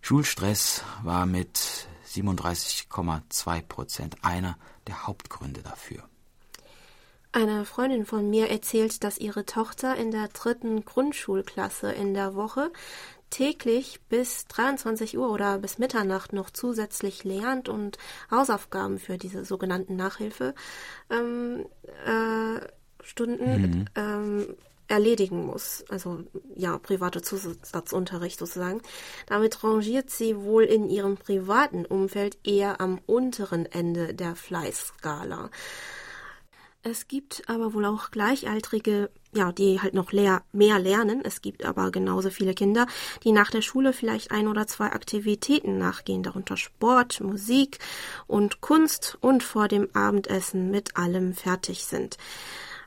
Schulstress 0.00 0.82
war 1.02 1.26
mit 1.26 1.88
37,2 2.14 3.62
Prozent 3.62 4.16
einer 4.22 4.56
der 4.86 5.06
Hauptgründe 5.06 5.62
dafür. 5.62 6.08
Eine 7.32 7.64
Freundin 7.64 8.06
von 8.06 8.30
mir 8.30 8.48
erzählt, 8.48 9.02
dass 9.02 9.18
ihre 9.18 9.44
Tochter 9.44 9.96
in 9.96 10.12
der 10.12 10.28
dritten 10.28 10.84
Grundschulklasse 10.84 11.90
in 11.90 12.14
der 12.14 12.36
Woche 12.36 12.70
täglich 13.30 14.00
bis 14.08 14.46
23 14.46 15.18
Uhr 15.18 15.28
oder 15.30 15.58
bis 15.58 15.78
Mitternacht 15.78 16.32
noch 16.32 16.50
zusätzlich 16.50 17.24
lernt 17.24 17.68
und 17.68 17.98
Hausaufgaben 18.30 19.00
für 19.00 19.18
diese 19.18 19.44
sogenannten 19.44 19.96
Nachhilfestunden 19.96 21.66
ähm, 22.06 22.56
äh, 23.40 23.58
mhm. 23.58 23.84
ähm, 23.96 24.56
erledigen 24.88 25.46
muss. 25.46 25.84
Also 25.88 26.24
ja, 26.54 26.78
private 26.78 27.22
Zusatzunterricht 27.22 28.38
sozusagen. 28.38 28.82
Damit 29.26 29.62
rangiert 29.64 30.10
sie 30.10 30.36
wohl 30.36 30.64
in 30.64 30.88
ihrem 30.88 31.16
privaten 31.16 31.84
Umfeld 31.86 32.38
eher 32.44 32.80
am 32.80 33.00
unteren 33.06 33.66
Ende 33.66 34.14
der 34.14 34.36
Fleißskala. 34.36 35.50
Es 36.86 37.08
gibt 37.08 37.44
aber 37.46 37.72
wohl 37.72 37.86
auch 37.86 38.10
Gleichaltrige, 38.10 39.08
ja, 39.32 39.52
die 39.52 39.80
halt 39.80 39.94
noch 39.94 40.12
leer, 40.12 40.42
mehr 40.52 40.78
lernen. 40.78 41.22
Es 41.24 41.40
gibt 41.40 41.64
aber 41.64 41.90
genauso 41.90 42.28
viele 42.28 42.52
Kinder, 42.52 42.86
die 43.22 43.32
nach 43.32 43.50
der 43.50 43.62
Schule 43.62 43.94
vielleicht 43.94 44.30
ein 44.32 44.48
oder 44.48 44.66
zwei 44.66 44.92
Aktivitäten 44.92 45.78
nachgehen, 45.78 46.22
darunter 46.22 46.58
Sport, 46.58 47.22
Musik 47.22 47.78
und 48.26 48.60
Kunst 48.60 49.16
und 49.22 49.42
vor 49.42 49.66
dem 49.66 49.88
Abendessen 49.94 50.70
mit 50.70 50.94
allem 50.94 51.32
fertig 51.32 51.86
sind. 51.86 52.18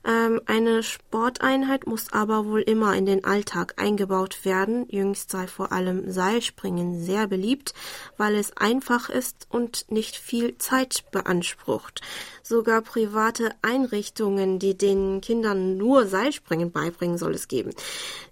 Ähm, 0.08 0.40
eine 0.46 0.84
Sporteinheit 0.84 1.86
muss 1.86 2.14
aber 2.14 2.46
wohl 2.46 2.62
immer 2.62 2.96
in 2.96 3.06
den 3.06 3.26
Alltag 3.26 3.74
eingebaut 3.76 4.46
werden. 4.46 4.86
Jüngst 4.90 5.32
sei 5.32 5.48
vor 5.48 5.74
allem 5.74 6.10
Seilspringen 6.10 7.04
sehr 7.04 7.28
beliebt, 7.28 7.74
weil 8.16 8.36
es 8.36 8.56
einfach 8.56 9.10
ist 9.10 9.48
und 9.50 9.92
nicht 9.92 10.16
viel 10.16 10.58
Zeit 10.60 11.04
beansprucht. 11.12 12.02
Sogar 12.42 12.82
private 12.82 13.52
Einrichtungen, 13.62 14.60
die 14.60 14.78
den 14.78 15.20
Kindern 15.20 15.76
nur 15.76 16.08
Seilspringen 16.08 16.72
beibringen, 16.72 17.18
soll 17.18 17.34
es 17.34 17.50
geben. 17.50 17.72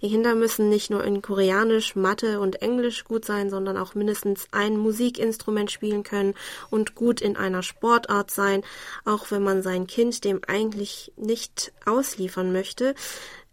Die 0.01 0.09
Kinder 0.09 0.35
müssen 0.35 0.69
nicht 0.69 0.89
nur 0.89 1.03
in 1.03 1.21
Koreanisch, 1.21 1.97
Mathe 1.97 2.39
und 2.39 2.61
Englisch 2.61 3.03
gut 3.03 3.25
sein, 3.25 3.49
sondern 3.49 3.75
auch 3.75 3.95
mindestens 3.95 4.47
ein 4.51 4.77
Musikinstrument 4.77 5.69
spielen 5.69 6.03
können 6.03 6.35
und 6.69 6.95
gut 6.95 7.19
in 7.19 7.35
einer 7.35 7.63
Sportart 7.63 8.31
sein, 8.31 8.63
auch 9.03 9.29
wenn 9.31 9.43
man 9.43 9.61
sein 9.61 9.87
Kind 9.87 10.23
dem 10.23 10.39
eigentlich 10.47 11.11
nicht 11.17 11.64
ausliefern 11.85 12.51
möchte 12.51 12.95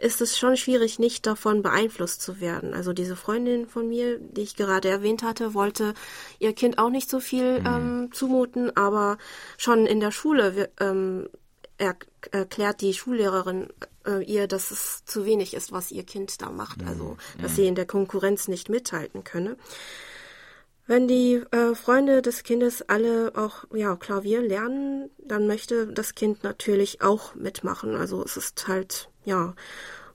ist 0.02 0.20
es 0.20 0.36
schon 0.36 0.56
schwierig, 0.56 0.98
nicht 0.98 1.26
davon 1.26 1.62
beeinflusst 1.62 2.22
zu 2.22 2.40
werden. 2.40 2.74
Also 2.74 2.92
diese 2.92 3.14
Freundin 3.14 3.68
von 3.68 3.88
mir, 3.88 4.18
die 4.18 4.40
ich 4.40 4.56
gerade 4.56 4.88
erwähnt 4.88 5.22
hatte, 5.22 5.54
wollte 5.54 5.94
ihr 6.40 6.52
Kind 6.54 6.78
auch 6.78 6.90
nicht 6.90 7.08
so 7.08 7.20
viel 7.20 7.60
mhm. 7.60 7.66
ähm, 7.66 8.08
zumuten, 8.12 8.76
aber 8.76 9.16
schon 9.58 9.86
in 9.86 10.00
der 10.00 10.10
Schule 10.10 10.70
ähm, 10.80 11.28
er, 11.78 11.96
erklärt 12.32 12.80
die 12.80 12.94
Schullehrerin 12.94 13.68
äh, 14.04 14.24
ihr, 14.24 14.48
dass 14.48 14.72
es 14.72 15.04
zu 15.04 15.24
wenig 15.24 15.54
ist, 15.54 15.70
was 15.70 15.92
ihr 15.92 16.04
Kind 16.04 16.42
da 16.42 16.50
macht. 16.50 16.82
Mhm. 16.82 16.88
Also, 16.88 17.16
dass 17.40 17.52
mhm. 17.52 17.56
sie 17.56 17.66
in 17.66 17.74
der 17.76 17.86
Konkurrenz 17.86 18.48
nicht 18.48 18.68
mithalten 18.68 19.22
könne. 19.22 19.56
Wenn 20.86 21.06
die 21.06 21.42
äh, 21.52 21.74
Freunde 21.74 22.22
des 22.22 22.42
Kindes 22.42 22.82
alle 22.88 23.32
auch 23.36 23.64
ja 23.72 23.96
Klavier 23.96 24.42
lernen, 24.42 25.10
dann 25.18 25.46
möchte 25.46 25.86
das 25.86 26.14
Kind 26.14 26.42
natürlich 26.42 27.02
auch 27.02 27.34
mitmachen. 27.34 27.94
Also 27.94 28.24
es 28.24 28.36
ist 28.36 28.66
halt 28.66 29.08
ja 29.24 29.54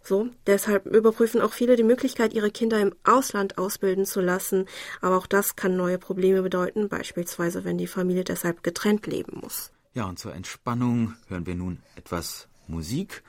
So, 0.07 0.29
deshalb 0.45 0.85
überprüfen 0.85 1.41
auch 1.41 1.51
viele 1.51 1.75
die 1.75 1.83
Möglichkeit, 1.83 2.33
ihre 2.33 2.49
Kinder 2.49 2.79
im 2.79 2.93
Ausland 3.03 3.57
ausbilden 3.57 4.05
zu 4.05 4.21
lassen. 4.21 4.65
Aber 5.01 5.17
auch 5.17 5.27
das 5.27 5.57
kann 5.57 5.75
neue 5.75 5.97
Probleme 5.97 6.41
bedeuten, 6.41 6.87
beispielsweise 6.87 7.65
wenn 7.65 7.77
die 7.77 7.87
Familie 7.87 8.23
deshalb 8.23 8.63
getrennt 8.63 9.05
leben 9.05 9.41
muss. 9.41 9.71
Ja, 9.93 10.05
und 10.05 10.17
zur 10.17 10.33
Entspannung 10.33 11.15
hören 11.27 11.45
wir 11.45 11.55
nun 11.55 11.81
etwas 11.95 12.47
Musik. 12.67 13.21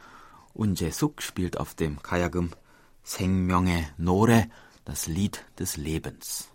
Und 0.55 0.81
Jesuk 0.81 1.21
spielt 1.21 1.59
auf 1.59 1.75
dem 1.75 2.01
Kayagum 2.01 2.51
Sengmyonge 3.03 3.89
Nore, 3.97 4.47
das 4.85 5.09
Lied 5.09 5.45
des 5.59 5.77
Lebens. 5.77 6.49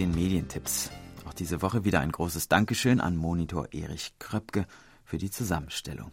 Den 0.00 0.14
Medientipps. 0.14 0.90
Auch 1.26 1.34
diese 1.34 1.60
Woche 1.60 1.84
wieder 1.84 2.00
ein 2.00 2.10
großes 2.10 2.48
Dankeschön 2.48 3.02
an 3.02 3.18
Monitor 3.18 3.68
Erich 3.72 4.14
Kröpke 4.18 4.66
für 5.04 5.18
die 5.18 5.30
Zusammenstellung. 5.30 6.10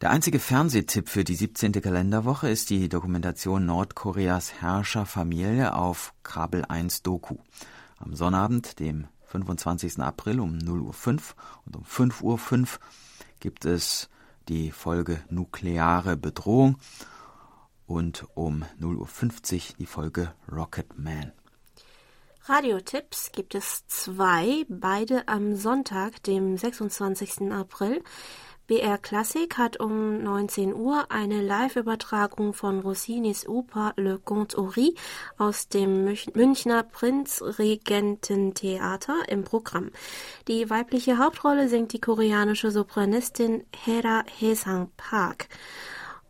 Der 0.00 0.10
einzige 0.10 0.38
Fernsehtipp 0.38 1.08
für 1.08 1.24
die 1.24 1.34
17. 1.34 1.72
Kalenderwoche 1.72 2.48
ist 2.48 2.70
die 2.70 2.88
Dokumentation 2.88 3.66
Nordkoreas 3.66 4.52
Herrscherfamilie 4.60 5.74
auf 5.74 6.14
Kabel 6.22 6.64
1 6.64 7.02
Doku. 7.02 7.38
Am 7.98 8.14
Sonnabend, 8.14 8.78
dem 8.78 9.08
25. 9.26 9.98
April 9.98 10.38
um 10.38 10.56
0.05 10.56 11.08
Uhr 11.10 11.22
und 11.66 11.76
um 11.76 11.82
5.05 11.82 12.22
Uhr 12.22 12.66
gibt 13.40 13.64
es 13.64 14.08
die 14.48 14.70
Folge 14.70 15.20
Nukleare 15.28 16.16
Bedrohung 16.16 16.76
und 17.86 18.28
um 18.34 18.64
0.50 18.80 18.92
Uhr 19.56 19.76
die 19.80 19.86
Folge 19.86 20.32
Rocket 20.48 20.96
Man. 20.96 21.32
Radiotipps 22.44 23.32
gibt 23.32 23.54
es 23.54 23.86
zwei, 23.86 24.64
beide 24.68 25.28
am 25.28 25.56
Sonntag, 25.56 26.22
dem 26.22 26.56
26. 26.56 27.52
April. 27.52 28.02
BR 28.66 28.96
Classic 28.96 29.58
hat 29.58 29.78
um 29.78 30.22
19 30.22 30.74
Uhr 30.74 31.10
eine 31.10 31.42
Live-Übertragung 31.42 32.54
von 32.54 32.80
Rossinis 32.80 33.46
Oper 33.46 33.92
Le 33.96 34.18
Conte 34.18 34.56
Ori 34.58 34.94
aus 35.36 35.68
dem 35.68 36.06
Münchner 36.34 36.82
Prinzregententheater 36.84 39.28
im 39.28 39.44
Programm. 39.44 39.90
Die 40.48 40.70
weibliche 40.70 41.18
Hauptrolle 41.18 41.68
singt 41.68 41.92
die 41.92 42.00
koreanische 42.00 42.70
Sopranistin 42.70 43.64
Hera 43.84 44.24
Hesang 44.38 44.90
Park. 44.96 45.48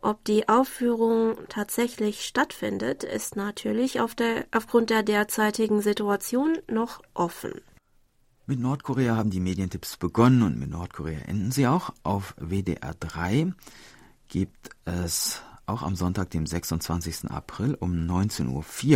Ob 0.01 0.23
die 0.25 0.49
Aufführung 0.49 1.37
tatsächlich 1.47 2.25
stattfindet, 2.25 3.03
ist 3.03 3.35
natürlich 3.35 4.01
auf 4.01 4.15
der, 4.15 4.45
aufgrund 4.51 4.89
der 4.89 5.03
derzeitigen 5.03 5.81
Situation 5.81 6.57
noch 6.67 7.01
offen. 7.13 7.53
Mit 8.47 8.59
Nordkorea 8.59 9.15
haben 9.15 9.29
die 9.29 9.39
Medientipps 9.39 9.97
begonnen 9.97 10.41
und 10.41 10.57
mit 10.57 10.71
Nordkorea 10.71 11.19
enden 11.19 11.51
sie 11.51 11.67
auch. 11.67 11.93
Auf 12.01 12.33
WDR 12.39 12.95
3 12.99 13.53
gibt 14.27 14.71
es 14.85 15.43
auch 15.67 15.83
am 15.83 15.95
Sonntag, 15.95 16.31
dem 16.31 16.47
26. 16.47 17.29
April 17.29 17.75
um 17.79 17.93
19.04 17.93 18.47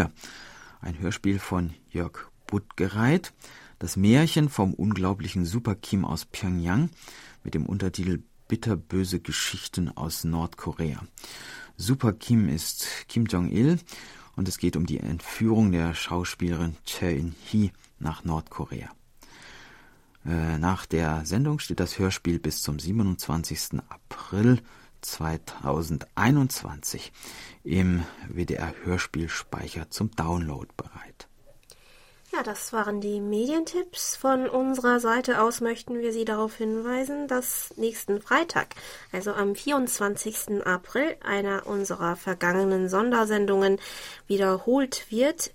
Uhr 0.06 0.12
ein 0.82 1.00
Hörspiel 1.00 1.40
von 1.40 1.74
Jörg 1.90 2.30
Buttgereit, 2.48 3.34
das 3.80 3.96
Märchen 3.96 4.50
vom 4.50 4.74
unglaublichen 4.74 5.46
Super 5.46 5.76
Kim 5.76 6.04
aus 6.04 6.26
Pyongyang 6.26 6.90
mit 7.44 7.54
dem 7.54 7.66
Untertitel 7.66 8.24
bitterböse 8.48 9.20
Geschichten 9.20 9.96
aus 9.96 10.24
Nordkorea. 10.24 11.02
Super 11.78 12.14
Kim 12.14 12.48
ist 12.48 12.88
Kim 13.08 13.26
Jong-il 13.26 13.80
und 14.36 14.48
es 14.48 14.58
geht 14.58 14.76
um 14.76 14.86
die 14.86 15.00
Entführung 15.00 15.72
der 15.72 15.94
Schauspielerin 15.94 16.76
Chae 16.86 17.18
In-hee 17.18 17.72
nach 18.00 18.24
Nordkorea. 18.24 18.90
Äh, 20.26 20.58
nach 20.58 20.86
der 20.86 21.26
Sendung 21.26 21.60
steht 21.60 21.80
das 21.80 22.00
Hörspiel 22.00 22.40
bis 22.40 22.62
zum 22.62 22.80
27. 22.80 23.82
April 23.90 24.62
2021 25.02 27.12
im 27.64 28.04
WDR 28.28 28.74
Hörspielspeicher 28.84 29.92
zum 29.92 30.12
Download 30.12 30.68
bereit. 30.76 31.28
Ja, 32.36 32.44
das 32.44 32.74
waren 32.74 33.00
die 33.00 33.22
Medientipps. 33.22 34.18
Von 34.18 34.50
unserer 34.50 35.00
Seite 35.00 35.42
aus 35.42 35.62
möchten 35.62 36.00
wir 36.00 36.12
Sie 36.12 36.26
darauf 36.26 36.58
hinweisen, 36.58 37.30
dass 37.30 37.74
nächsten 37.78 38.22
Freitag, 38.22 38.76
also 39.14 39.32
am 39.32 39.56
24. 39.56 40.66
April, 40.66 41.16
einer 41.24 41.66
unserer 41.66 42.18
vergangenen 42.18 42.90
Sondersendungen 42.90 43.80
wiederholt 44.28 45.10
wird. 45.10 45.54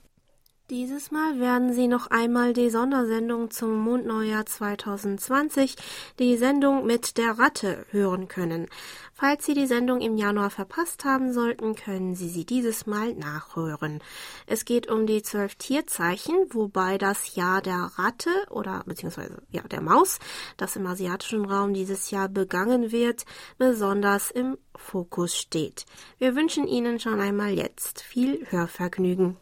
Dieses 0.70 1.10
Mal 1.10 1.40
werden 1.40 1.72
Sie 1.72 1.88
noch 1.88 2.12
einmal 2.12 2.52
die 2.52 2.70
Sondersendung 2.70 3.50
zum 3.50 3.76
Mondneujahr 3.76 4.46
2020, 4.46 5.74
die 6.20 6.36
Sendung 6.36 6.86
mit 6.86 7.18
der 7.18 7.40
Ratte, 7.40 7.84
hören 7.90 8.28
können. 8.28 8.68
Falls 9.12 9.44
Sie 9.44 9.54
die 9.54 9.66
Sendung 9.66 10.00
im 10.00 10.16
Januar 10.16 10.48
verpasst 10.48 11.04
haben 11.04 11.32
sollten, 11.32 11.74
können 11.74 12.14
Sie 12.14 12.28
sie 12.28 12.46
dieses 12.46 12.86
Mal 12.86 13.14
nachhören. 13.14 14.00
Es 14.46 14.64
geht 14.64 14.88
um 14.88 15.08
die 15.08 15.24
zwölf 15.24 15.56
Tierzeichen, 15.56 16.36
wobei 16.50 16.98
das 16.98 17.34
Jahr 17.34 17.62
der 17.62 17.90
Ratte 17.96 18.30
oder 18.48 18.84
beziehungsweise 18.86 19.42
ja 19.50 19.62
der 19.62 19.80
Maus, 19.80 20.20
das 20.56 20.76
im 20.76 20.86
asiatischen 20.86 21.46
Raum 21.46 21.74
dieses 21.74 22.12
Jahr 22.12 22.28
begangen 22.28 22.92
wird, 22.92 23.24
besonders 23.58 24.30
im 24.30 24.56
Fokus 24.76 25.36
steht. 25.36 25.84
Wir 26.18 26.36
wünschen 26.36 26.68
Ihnen 26.68 27.00
schon 27.00 27.20
einmal 27.20 27.50
jetzt 27.50 28.02
viel 28.02 28.46
Hörvergnügen. 28.50 29.36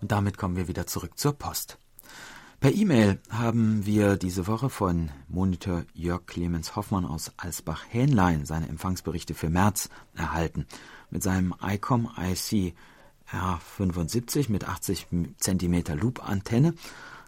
Und 0.00 0.12
damit 0.12 0.38
kommen 0.38 0.56
wir 0.56 0.68
wieder 0.68 0.86
zurück 0.86 1.18
zur 1.18 1.32
Post. 1.32 1.78
Per 2.60 2.74
E-Mail 2.74 3.20
haben 3.30 3.86
wir 3.86 4.16
diese 4.16 4.48
Woche 4.48 4.68
von 4.68 5.10
Monitor 5.28 5.84
Jörg 5.94 6.26
Clemens 6.26 6.74
Hoffmann 6.74 7.04
aus 7.04 7.32
Alsbach-Hähnlein 7.36 8.46
seine 8.46 8.68
Empfangsberichte 8.68 9.34
für 9.34 9.48
März 9.48 9.88
erhalten. 10.14 10.66
Mit 11.10 11.22
seinem 11.22 11.54
ICOM 11.62 12.10
IC 12.18 12.74
R75 13.30 14.50
mit 14.50 14.66
80 14.66 15.06
cm 15.38 15.82
Loop-Antenne 16.00 16.74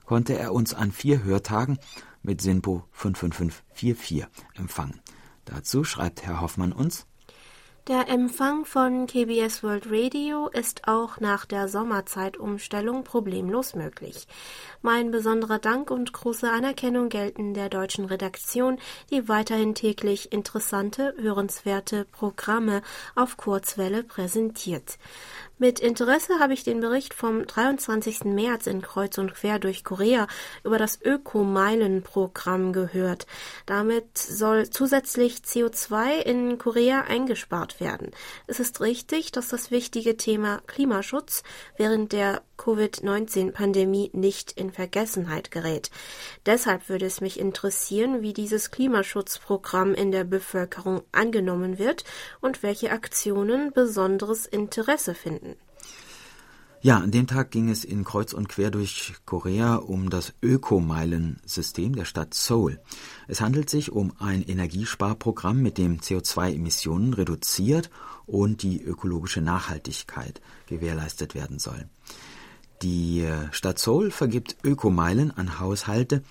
konnte 0.04 0.36
er 0.36 0.52
uns 0.52 0.74
an 0.74 0.90
vier 0.90 1.22
Hörtagen 1.22 1.78
mit 2.22 2.40
SINPO 2.40 2.84
55544 2.90 4.26
empfangen. 4.54 5.00
Dazu 5.44 5.84
schreibt 5.84 6.22
Herr 6.22 6.40
Hoffmann 6.40 6.72
uns 6.72 7.06
der 7.90 8.08
Empfang 8.08 8.64
von 8.66 9.08
KBS 9.08 9.64
World 9.64 9.86
Radio 9.90 10.46
ist 10.46 10.86
auch 10.86 11.18
nach 11.18 11.44
der 11.44 11.66
Sommerzeitumstellung 11.66 13.02
problemlos 13.02 13.74
möglich. 13.74 14.28
Mein 14.80 15.10
besonderer 15.10 15.58
Dank 15.58 15.90
und 15.90 16.12
große 16.12 16.48
Anerkennung 16.48 17.08
gelten 17.08 17.52
der 17.52 17.68
deutschen 17.68 18.04
Redaktion, 18.04 18.78
die 19.10 19.28
weiterhin 19.28 19.74
täglich 19.74 20.32
interessante, 20.32 21.16
hörenswerte 21.18 22.04
Programme 22.04 22.82
auf 23.16 23.36
Kurzwelle 23.36 24.04
präsentiert. 24.04 24.96
Mit 25.60 25.78
Interesse 25.78 26.38
habe 26.38 26.54
ich 26.54 26.64
den 26.64 26.80
Bericht 26.80 27.12
vom 27.12 27.46
23. 27.46 28.24
März 28.24 28.66
in 28.66 28.80
Kreuz 28.80 29.18
und 29.18 29.34
Quer 29.34 29.58
durch 29.58 29.84
Korea 29.84 30.26
über 30.64 30.78
das 30.78 30.98
Ökomeilen-Programm 31.02 32.72
gehört. 32.72 33.26
Damit 33.66 34.16
soll 34.16 34.70
zusätzlich 34.70 35.40
CO2 35.40 36.22
in 36.22 36.56
Korea 36.56 37.02
eingespart 37.02 37.78
werden. 37.78 38.12
Es 38.46 38.58
ist 38.58 38.80
richtig, 38.80 39.32
dass 39.32 39.48
das 39.48 39.70
wichtige 39.70 40.16
Thema 40.16 40.62
Klimaschutz 40.66 41.42
während 41.76 42.12
der 42.12 42.40
Covid-19-Pandemie 42.60 44.10
nicht 44.12 44.52
in 44.52 44.70
Vergessenheit 44.70 45.50
gerät. 45.50 45.90
Deshalb 46.44 46.88
würde 46.88 47.06
es 47.06 47.20
mich 47.20 47.40
interessieren, 47.40 48.20
wie 48.20 48.34
dieses 48.34 48.70
Klimaschutzprogramm 48.70 49.94
in 49.94 50.12
der 50.12 50.24
Bevölkerung 50.24 51.02
angenommen 51.10 51.78
wird 51.78 52.04
und 52.40 52.62
welche 52.62 52.92
Aktionen 52.92 53.72
besonderes 53.72 54.44
Interesse 54.44 55.14
finden. 55.14 55.56
Ja, 56.82 56.96
an 56.96 57.10
dem 57.10 57.26
Tag 57.26 57.50
ging 57.50 57.68
es 57.68 57.84
in 57.84 58.04
Kreuz 58.04 58.32
und 58.32 58.48
Quer 58.48 58.70
durch 58.70 59.12
Korea 59.26 59.76
um 59.76 60.08
das 60.08 60.32
Ökomeilensystem 60.42 61.94
der 61.94 62.06
Stadt 62.06 62.32
Seoul. 62.32 62.80
Es 63.28 63.42
handelt 63.42 63.68
sich 63.68 63.92
um 63.92 64.14
ein 64.18 64.42
Energiesparprogramm, 64.42 65.60
mit 65.60 65.76
dem 65.76 65.98
CO2-Emissionen 65.98 67.12
reduziert 67.12 67.90
und 68.24 68.62
die 68.62 68.82
ökologische 68.82 69.42
Nachhaltigkeit 69.42 70.40
gewährleistet 70.68 71.34
werden 71.34 71.58
soll. 71.58 71.86
Die 72.82 73.20
äh, 73.20 73.52
Stadt 73.52 73.78
Seoul 73.78 74.10
vergibt 74.10 74.56
Ökomeilen 74.64 75.30
an 75.30 75.60
Haushalte, 75.60 76.22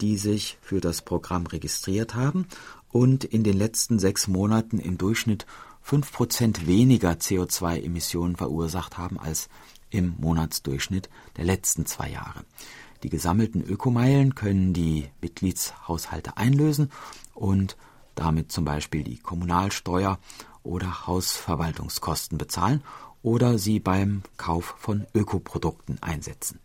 die 0.00 0.16
sich 0.16 0.58
für 0.60 0.80
das 0.80 1.02
Programm 1.02 1.46
registriert 1.46 2.14
haben 2.14 2.46
und 2.90 3.24
in 3.24 3.44
den 3.44 3.56
letzten 3.56 3.98
sechs 4.00 4.26
Monaten 4.26 4.78
im 4.78 4.98
Durchschnitt 4.98 5.46
fünf 5.80 6.12
Prozent 6.12 6.66
weniger 6.66 7.12
CO2-Emissionen 7.12 8.36
verursacht 8.36 8.98
haben 8.98 9.18
als 9.18 9.48
im 9.90 10.14
Monatsdurchschnitt 10.18 11.08
der 11.36 11.44
letzten 11.44 11.86
zwei 11.86 12.08
Jahre. 12.08 12.44
Die 13.02 13.10
gesammelten 13.10 13.62
Ökomeilen 13.62 14.34
können 14.34 14.72
die 14.72 15.08
Mitgliedshaushalte 15.20 16.36
einlösen 16.36 16.90
und 17.34 17.76
damit 18.14 18.50
zum 18.50 18.64
Beispiel 18.64 19.04
die 19.04 19.18
Kommunalsteuer 19.18 20.18
oder 20.62 21.06
Hausverwaltungskosten 21.06 22.38
bezahlen 22.38 22.82
oder 23.22 23.58
sie 23.58 23.80
beim 23.80 24.22
Kauf 24.36 24.74
von 24.78 25.06
Ökoprodukten 25.14 25.98
einsetzen. 26.00 26.58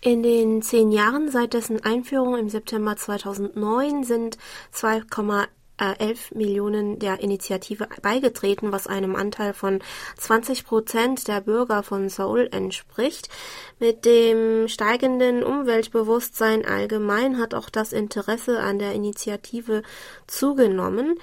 In 0.00 0.22
den 0.22 0.62
zehn 0.62 0.92
Jahren 0.92 1.28
seit 1.30 1.54
dessen 1.54 1.82
Einführung 1.84 2.36
im 2.36 2.48
September 2.48 2.96
2009 2.96 4.04
sind 4.04 4.38
2,11 4.72 6.36
Millionen 6.36 7.00
der 7.00 7.18
Initiative 7.18 7.88
beigetreten, 8.00 8.70
was 8.70 8.86
einem 8.86 9.16
Anteil 9.16 9.54
von 9.54 9.80
20 10.16 10.64
Prozent 10.64 11.26
der 11.26 11.40
Bürger 11.40 11.82
von 11.82 12.08
Seoul 12.08 12.48
entspricht. 12.52 13.28
Mit 13.80 14.04
dem 14.04 14.68
steigenden 14.68 15.42
Umweltbewusstsein 15.42 16.64
allgemein 16.64 17.38
hat 17.38 17.54
auch 17.54 17.68
das 17.68 17.92
Interesse 17.92 18.60
an 18.60 18.78
der 18.78 18.92
Initiative 18.92 19.82
zugenommen 20.28 21.18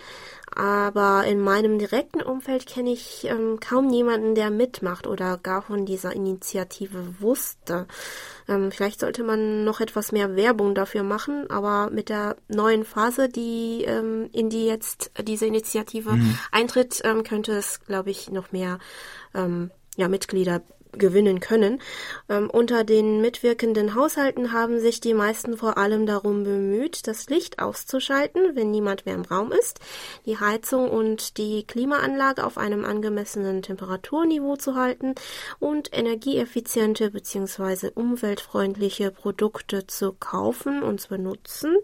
aber 0.55 1.25
in 1.25 1.39
meinem 1.41 1.77
direkten 1.79 2.21
Umfeld 2.21 2.65
kenne 2.65 2.91
ich 2.91 3.25
ähm, 3.25 3.59
kaum 3.59 3.89
jemanden, 3.89 4.35
der 4.35 4.49
mitmacht 4.49 5.05
oder 5.05 5.37
gar 5.37 5.61
von 5.61 5.85
dieser 5.85 6.13
Initiative 6.13 7.19
wusste. 7.19 7.87
Ähm, 8.47 8.71
vielleicht 8.71 9.01
sollte 9.01 9.23
man 9.23 9.65
noch 9.65 9.81
etwas 9.81 10.11
mehr 10.11 10.35
Werbung 10.35 10.73
dafür 10.73 11.03
machen, 11.03 11.49
aber 11.49 11.89
mit 11.89 12.09
der 12.09 12.37
neuen 12.47 12.85
Phase, 12.85 13.27
die 13.27 13.83
ähm, 13.85 14.29
in 14.31 14.49
die 14.49 14.65
jetzt 14.65 15.11
diese 15.21 15.45
Initiative 15.45 16.13
mhm. 16.13 16.37
eintritt, 16.51 17.01
ähm, 17.03 17.23
könnte 17.23 17.51
es, 17.51 17.81
glaube 17.81 18.11
ich, 18.11 18.31
noch 18.31 18.51
mehr 18.51 18.79
ähm, 19.33 19.71
ja, 19.97 20.07
Mitglieder 20.07 20.61
gewinnen 20.97 21.39
können. 21.39 21.81
Ähm, 22.29 22.49
unter 22.49 22.83
den 22.83 23.21
mitwirkenden 23.21 23.95
Haushalten 23.95 24.51
haben 24.51 24.79
sich 24.79 24.99
die 24.99 25.13
meisten 25.13 25.57
vor 25.57 25.77
allem 25.77 26.05
darum 26.05 26.43
bemüht, 26.43 27.07
das 27.07 27.29
Licht 27.29 27.59
auszuschalten, 27.59 28.55
wenn 28.55 28.71
niemand 28.71 29.05
mehr 29.05 29.15
im 29.15 29.23
Raum 29.23 29.51
ist, 29.51 29.79
die 30.25 30.39
Heizung 30.39 30.89
und 30.89 31.37
die 31.37 31.65
Klimaanlage 31.65 32.43
auf 32.43 32.57
einem 32.57 32.85
angemessenen 32.85 33.61
Temperaturniveau 33.61 34.55
zu 34.55 34.75
halten 34.75 35.15
und 35.59 35.95
energieeffiziente 35.95 37.11
bzw. 37.11 37.91
umweltfreundliche 37.93 39.11
Produkte 39.11 39.87
zu 39.87 40.13
kaufen 40.13 40.83
und 40.83 41.01
zu 41.01 41.09
benutzen. 41.09 41.75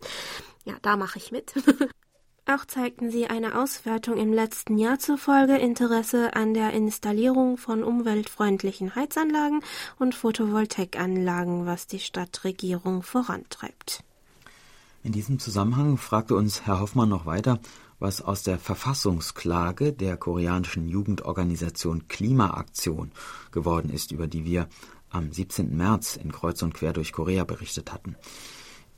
Ja, 0.65 0.75
da 0.81 0.95
mache 0.95 1.17
ich 1.17 1.31
mit. 1.31 1.53
Auch 2.45 2.65
zeigten 2.65 3.11
sie 3.11 3.27
eine 3.27 3.59
Auswertung 3.59 4.17
im 4.17 4.33
letzten 4.33 4.77
Jahr 4.77 4.99
zufolge 4.99 5.57
Interesse 5.57 6.35
an 6.35 6.53
der 6.53 6.73
Installierung 6.73 7.57
von 7.57 7.83
umweltfreundlichen 7.83 8.95
Heizanlagen 8.95 9.61
und 9.99 10.15
Photovoltaikanlagen, 10.15 11.65
was 11.65 11.87
die 11.87 11.99
Stadtregierung 11.99 13.03
vorantreibt. 13.03 14.03
In 15.03 15.11
diesem 15.11 15.39
Zusammenhang 15.39 15.97
fragte 15.97 16.35
uns 16.35 16.65
Herr 16.65 16.79
Hoffmann 16.79 17.09
noch 17.09 17.25
weiter, 17.25 17.59
was 17.99 18.21
aus 18.21 18.41
der 18.41 18.57
Verfassungsklage 18.57 19.93
der 19.93 20.17
koreanischen 20.17 20.87
Jugendorganisation 20.87 22.07
Klimaaktion 22.07 23.11
geworden 23.51 23.91
ist, 23.91 24.11
über 24.11 24.27
die 24.27 24.43
wir 24.43 24.67
am 25.11 25.31
17. 25.31 25.75
März 25.77 26.15
in 26.15 26.31
Kreuz 26.31 26.63
und 26.63 26.73
Quer 26.73 26.93
durch 26.93 27.13
Korea 27.13 27.43
berichtet 27.43 27.93
hatten. 27.93 28.15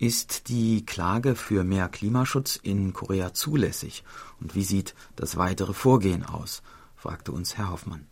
Ist 0.04 0.50
die 0.50 0.86
Klage 0.86 1.34
für 1.34 1.64
mehr 1.64 1.88
Klimaschutz 1.88 2.60
in 2.62 2.92
Korea 2.92 3.34
zulässig? 3.34 4.04
Und 4.42 4.54
wie 4.54 4.64
sieht 4.66 4.96
das 5.16 5.38
weitere 5.38 5.72
Vorgehen 5.72 6.26
aus? 6.26 6.62
fragte 6.94 7.32
uns 7.32 7.58
Herr 7.58 7.72
Hoffmann. 7.72 8.06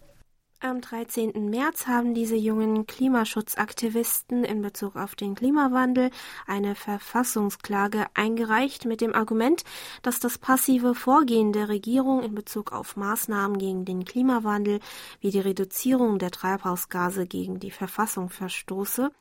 Am 0.62 0.80
13. 0.80 1.50
März 1.50 1.88
haben 1.88 2.14
diese 2.14 2.38
jungen 2.38 2.88
Klimaschutzaktivisten 2.88 4.46
in 4.46 4.62
Bezug 4.62 4.96
auf 4.96 5.16
den 5.16 5.36
Klimawandel 5.36 6.12
eine 6.48 6.76
Verfassungsklage 6.76 8.06
eingereicht 8.14 8.86
mit 8.86 9.02
dem 9.02 9.14
Argument, 9.14 9.66
dass 10.02 10.22
das 10.22 10.38
passive 10.38 10.96
Vorgehen 10.96 11.52
der 11.52 11.68
Regierung 11.68 12.24
in 12.24 12.36
Bezug 12.36 12.72
auf 12.72 12.96
Maßnahmen 12.96 13.58
gegen 13.58 13.84
den 13.84 14.06
Klimawandel 14.06 14.80
wie 15.20 15.32
die 15.32 15.42
Reduzierung 15.42 16.20
der 16.20 16.32
Treibhausgase 16.32 17.28
gegen 17.28 17.60
die 17.60 17.72
Verfassung 17.72 18.30
verstoße 18.30 19.12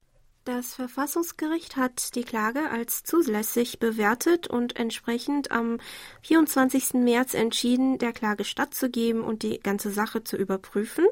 das 0.44 0.74
Verfassungsgericht 0.74 1.76
hat 1.76 2.14
die 2.14 2.22
Klage 2.22 2.70
als 2.70 3.02
zulässig 3.02 3.78
bewertet 3.78 4.46
und 4.46 4.76
entsprechend 4.76 5.50
am 5.50 5.78
24. 6.22 6.94
März 6.94 7.34
entschieden, 7.34 7.98
der 7.98 8.12
Klage 8.12 8.44
stattzugeben 8.44 9.22
und 9.22 9.42
die 9.42 9.60
ganze 9.60 9.90
Sache 9.90 10.24
zu 10.24 10.36
überprüfen. 10.36 11.04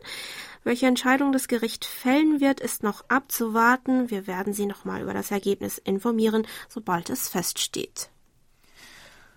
Welche 0.65 0.87
Entscheidung 0.87 1.33
das 1.33 1.47
Gericht 1.47 1.85
fällen 1.85 2.41
wird, 2.41 2.61
ist 2.61 2.83
noch 2.83 3.05
abzuwarten. 3.09 4.11
Wir 4.11 4.27
werden 4.27 4.53
Sie 4.53 4.67
nochmal 4.67 5.03
über 5.03 5.15
das 5.15 5.31
Ergebnis 5.31 5.79
informieren, 5.79 6.47
sobald 6.69 7.11
es 7.11 7.29
feststeht. 7.29 8.11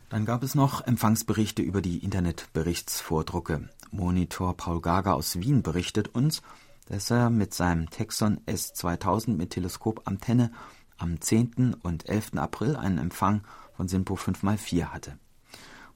Dann 0.09 0.25
gab 0.25 0.43
es 0.43 0.55
noch 0.55 0.85
Empfangsberichte 0.85 1.61
über 1.61 1.81
die 1.81 1.99
Internetberichtsvordrucke. 1.99 3.69
Monitor 3.91 4.55
Paul 4.55 4.81
Gager 4.81 5.15
aus 5.15 5.39
Wien 5.39 5.63
berichtet 5.63 6.15
uns, 6.15 6.41
dass 6.91 7.09
er 7.09 7.29
mit 7.29 7.53
seinem 7.53 7.89
Texon 7.89 8.41
S2000 8.47 9.37
mit 9.37 9.51
Teleskopantenne 9.51 10.51
am 10.97 11.21
10. 11.21 11.77
und 11.81 12.09
11. 12.09 12.33
April 12.35 12.75
einen 12.75 12.97
Empfang 12.97 13.43
von 13.77 13.87
SINPO 13.87 14.15
5x4 14.15 14.87
hatte. 14.87 15.17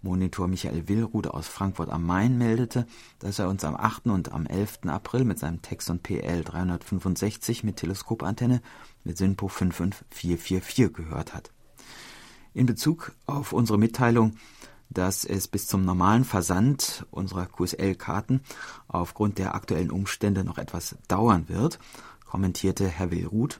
Monitor 0.01 0.47
Michael 0.47 0.87
Willrude 0.87 1.33
aus 1.33 1.49
Frankfurt 1.49 1.89
am 1.89 2.05
Main 2.05 2.37
meldete, 2.37 2.87
dass 3.19 3.39
er 3.39 3.49
uns 3.49 3.65
am 3.65 3.75
8. 3.75 4.05
und 4.05 4.31
am 4.31 4.45
11. 4.45 4.85
April 4.87 5.25
mit 5.25 5.37
seinem 5.37 5.61
Texon 5.61 5.99
PL 5.99 6.45
365 6.45 7.65
mit 7.65 7.75
Teleskopantenne 7.75 8.61
mit 9.03 9.17
SINPO 9.17 9.49
55444 9.49 10.93
gehört 10.93 11.33
hat. 11.33 11.51
In 12.53 12.67
Bezug 12.67 13.11
auf 13.25 13.51
unsere 13.51 13.77
Mitteilung 13.77 14.37
dass 14.89 15.25
es 15.25 15.47
bis 15.47 15.67
zum 15.67 15.83
normalen 15.83 16.23
Versand 16.23 17.05
unserer 17.11 17.45
QSL-Karten 17.45 18.41
aufgrund 18.87 19.37
der 19.37 19.55
aktuellen 19.55 19.91
Umstände 19.91 20.43
noch 20.43 20.57
etwas 20.57 20.95
dauern 21.07 21.49
wird, 21.49 21.79
kommentierte 22.25 22.87
Herr 22.87 23.11
Willruth. 23.11 23.59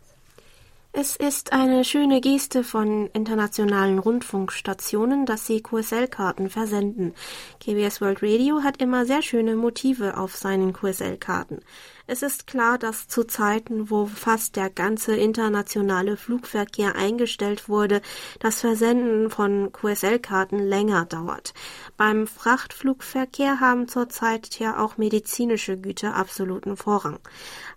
Es 0.97 1.17
ist 1.17 1.51
eine 1.51 1.83
schöne 1.83 2.21
Geste 2.21 2.63
von 2.63 3.07
internationalen 3.07 3.99
Rundfunkstationen, 3.99 5.25
dass 5.25 5.45
sie 5.45 5.61
QSL-Karten 5.61 6.49
versenden. 6.49 7.13
KBS 7.59 7.99
World 7.99 8.23
Radio 8.23 8.63
hat 8.63 8.81
immer 8.81 9.05
sehr 9.05 9.21
schöne 9.21 9.57
Motive 9.57 10.15
auf 10.15 10.37
seinen 10.37 10.71
QSL-Karten. 10.71 11.59
Es 12.07 12.21
ist 12.21 12.45
klar, 12.45 12.77
dass 12.77 13.07
zu 13.07 13.23
Zeiten, 13.23 13.89
wo 13.89 14.05
fast 14.05 14.57
der 14.57 14.69
ganze 14.69 15.15
internationale 15.15 16.17
Flugverkehr 16.17 16.95
eingestellt 16.95 17.67
wurde, 17.67 17.99
das 18.37 18.61
Versenden 18.61 19.31
von 19.31 19.71
QSL-Karten 19.71 20.59
länger 20.59 21.05
dauert. 21.05 21.55
Beim 21.97 22.27
Frachtflugverkehr 22.27 23.59
haben 23.59 23.87
zurzeit 23.87 24.59
ja 24.59 24.77
auch 24.77 24.97
medizinische 24.97 25.77
Güter 25.77 26.15
absoluten 26.15 26.77
Vorrang. 26.77 27.17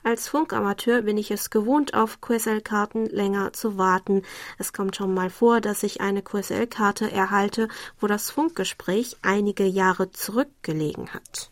Als 0.05 0.29
Funkamateur 0.29 1.03
bin 1.03 1.17
ich 1.17 1.31
es 1.31 1.49
gewohnt, 1.49 1.95
auf 1.95 2.21
QSL-Karten 2.21 3.07
länger 3.07 3.55
zu 3.55 3.79
warten. 3.79 4.25
Es 4.59 4.75
kommt 4.75 4.95
schon 4.95 5.15
mal 5.15 5.31
vor, 5.31 5.63
dass 5.63 5.83
ich 5.83 6.03
eine 6.03 6.21
QSL-Karte 6.21 7.11
erhalte, 7.11 7.69
wo 7.99 8.07
das 8.07 8.31
Funkgespräch 8.31 9.17
einige 9.23 9.65
Jahre 9.65 10.11
zurückgelegen 10.11 11.15
hat. 11.15 11.51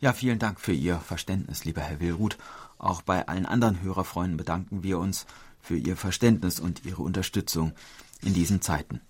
Ja, 0.00 0.12
vielen 0.12 0.38
Dank 0.38 0.60
für 0.60 0.72
Ihr 0.72 1.00
Verständnis, 1.00 1.64
lieber 1.64 1.80
Herr 1.80 1.98
Willruth. 1.98 2.38
Auch 2.78 3.02
bei 3.02 3.26
allen 3.26 3.46
anderen 3.46 3.82
Hörerfreunden 3.82 4.36
bedanken 4.36 4.84
wir 4.84 5.00
uns 5.00 5.26
für 5.60 5.76
Ihr 5.76 5.96
Verständnis 5.96 6.60
und 6.60 6.84
Ihre 6.84 7.02
Unterstützung 7.02 7.72
in 8.22 8.32
diesen 8.32 8.62
Zeiten. 8.62 9.00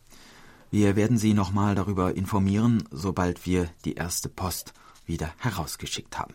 Wir 0.71 0.97
werden 0.97 1.19
Sie 1.19 1.35
nochmal 1.35 1.75
darüber 1.75 2.17
informieren, 2.17 2.85
sobald 2.91 3.45
wir 3.45 3.69
die 3.85 3.97
erste 3.97 4.31
Post 4.31 4.73
wieder 5.05 5.31
herausgeschickt 5.37 6.19
haben. 6.19 6.33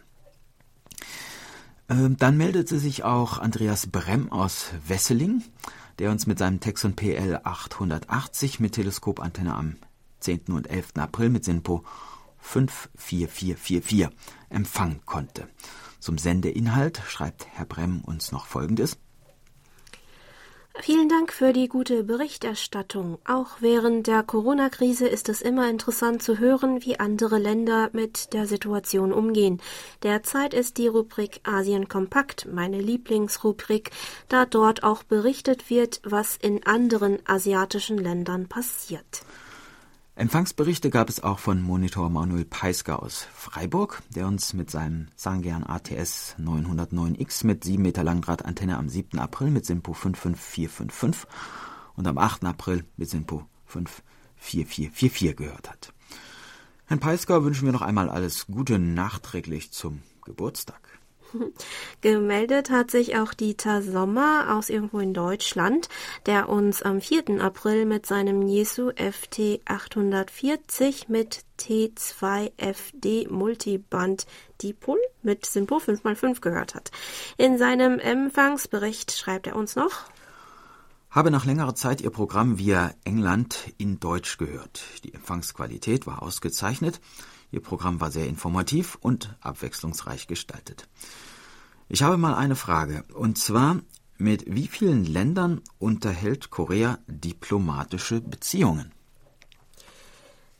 Ähm, 1.89 2.17
dann 2.17 2.37
meldete 2.37 2.77
sich 2.77 3.03
auch 3.03 3.39
Andreas 3.39 3.87
Brem 3.87 4.31
aus 4.31 4.67
Wesseling, 4.87 5.41
der 5.97 6.11
uns 6.11 6.27
mit 6.27 6.37
seinem 6.37 6.59
Texon 6.59 6.95
PL 6.95 7.39
880 7.43 8.59
mit 8.59 8.73
Teleskopantenne 8.73 9.55
am 9.55 9.77
10. 10.19 10.45
und 10.49 10.69
11. 10.69 10.97
April 10.97 11.29
mit 11.29 11.43
SINPO 11.43 11.83
54444 12.43 14.09
empfangen 14.49 15.01
konnte. 15.05 15.47
Zum 15.99 16.17
Sendeinhalt 16.17 17.01
schreibt 17.07 17.47
Herr 17.53 17.65
Brem 17.65 18.01
uns 18.01 18.31
noch 18.31 18.45
Folgendes. 18.45 18.97
Vielen 20.81 21.07
Dank 21.07 21.31
für 21.31 21.53
die 21.53 21.67
gute 21.67 22.03
Berichterstattung. 22.03 23.19
Auch 23.25 23.61
während 23.61 24.07
der 24.07 24.23
Corona-Krise 24.23 25.07
ist 25.07 25.29
es 25.29 25.41
immer 25.41 25.69
interessant 25.69 26.23
zu 26.23 26.39
hören, 26.39 26.83
wie 26.83 26.99
andere 26.99 27.37
Länder 27.37 27.89
mit 27.93 28.33
der 28.33 28.47
Situation 28.47 29.13
umgehen. 29.13 29.61
Derzeit 30.01 30.53
ist 30.53 30.77
die 30.77 30.87
Rubrik 30.87 31.41
Asien 31.43 31.87
kompakt 31.87 32.47
meine 32.51 32.81
Lieblingsrubrik, 32.81 33.91
da 34.29 34.45
dort 34.45 34.83
auch 34.83 35.03
berichtet 35.03 35.69
wird, 35.69 36.01
was 36.03 36.37
in 36.37 36.65
anderen 36.65 37.19
asiatischen 37.27 37.99
Ländern 37.99 38.49
passiert. 38.49 39.23
Empfangsberichte 40.15 40.91
gab 40.91 41.09
es 41.09 41.23
auch 41.23 41.39
von 41.39 41.59
Monitor 41.59 42.07
Manuel 42.07 42.45
Peisker 42.45 43.01
aus 43.01 43.25
Freiburg, 43.33 44.03
der 44.09 44.27
uns 44.27 44.53
mit 44.53 44.69
seinem 44.69 45.07
Sangern 45.15 45.63
ATS 45.63 46.35
909X 46.39 47.47
mit 47.47 47.63
7 47.63 47.81
Meter 47.81 48.03
Langdrahtantenne 48.03 48.77
am 48.77 48.89
7. 48.89 49.17
April 49.17 49.49
mit 49.49 49.65
SINPO 49.65 49.93
55455 49.93 51.27
und 51.95 52.05
am 52.05 52.19
8. 52.19 52.45
April 52.45 52.85
mit 52.95 53.09
SINPO 53.09 53.47
54444 53.65 55.35
gehört 55.35 55.71
hat. 55.71 55.93
Herrn 56.85 56.99
Peisker 56.99 57.43
wünschen 57.43 57.65
wir 57.65 57.73
noch 57.73 57.81
einmal 57.81 58.07
alles 58.07 58.45
Gute 58.45 58.77
nachträglich 58.77 59.71
zum 59.71 60.03
Geburtstag. 60.23 60.92
Gemeldet 62.01 62.69
hat 62.69 62.91
sich 62.91 63.17
auch 63.17 63.33
Dieter 63.33 63.81
Sommer 63.81 64.55
aus 64.55 64.69
irgendwo 64.69 64.99
in 64.99 65.13
Deutschland, 65.13 65.89
der 66.25 66.49
uns 66.49 66.81
am 66.81 67.01
4. 67.01 67.41
April 67.41 67.85
mit 67.85 68.05
seinem 68.05 68.41
Jesu 68.47 68.91
FT 68.91 69.61
840 69.65 71.09
mit 71.09 71.43
T2FD 71.59 73.29
Multiband 73.31 74.25
Dipol 74.61 74.99
mit 75.21 75.45
Simpo 75.45 75.77
5x5 75.77 76.41
gehört 76.41 76.75
hat. 76.75 76.91
In 77.37 77.57
seinem 77.57 77.99
Empfangsbericht 77.99 79.11
schreibt 79.11 79.47
er 79.47 79.55
uns 79.55 79.75
noch, 79.75 79.91
habe 81.13 81.29
nach 81.29 81.45
längerer 81.45 81.75
Zeit 81.75 82.01
Ihr 82.01 82.09
Programm 82.09 82.57
via 82.57 82.91
England 83.03 83.71
in 83.77 83.99
Deutsch 83.99 84.39
gehört. 84.39 84.83
Die 85.03 85.13
Empfangsqualität 85.13 86.07
war 86.07 86.23
ausgezeichnet. 86.23 86.99
Ihr 87.53 87.61
Programm 87.61 88.01
war 88.01 88.09
sehr 88.09 88.25
informativ 88.25 88.97
und 88.99 89.35
abwechslungsreich 89.39 90.25
gestaltet. 90.25 90.89
Ich 91.87 92.01
habe 92.01 92.17
mal 92.17 92.33
eine 92.33 92.55
Frage, 92.55 93.05
und 93.13 93.37
zwar, 93.37 93.79
mit 94.17 94.45
wie 94.47 94.65
vielen 94.65 95.05
Ländern 95.05 95.61
unterhält 95.77 96.49
Korea 96.49 96.97
diplomatische 97.05 98.21
Beziehungen? 98.21 98.91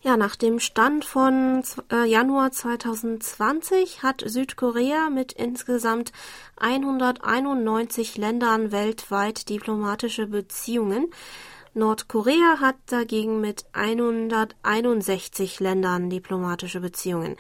Ja, 0.02 0.18
nach 0.18 0.36
dem 0.36 0.60
Stand 0.60 1.04
von 1.04 1.64
äh, 1.92 2.06
Januar 2.06 2.52
2020 2.52 4.04
hat 4.04 4.22
Südkorea 4.24 5.10
mit 5.10 5.32
insgesamt 5.34 6.12
191 6.58 8.18
Ländern 8.18 8.72
weltweit 8.72 9.50
diplomatische 9.50 10.28
Beziehungen. 10.28 11.08
Nordkorea 11.76 12.60
hat 12.60 12.76
dagegen 12.86 13.42
mit 13.42 13.66
161 13.74 15.60
Ländern 15.60 16.12
diplomatische 16.12 16.80
Beziehungen. 16.80 17.36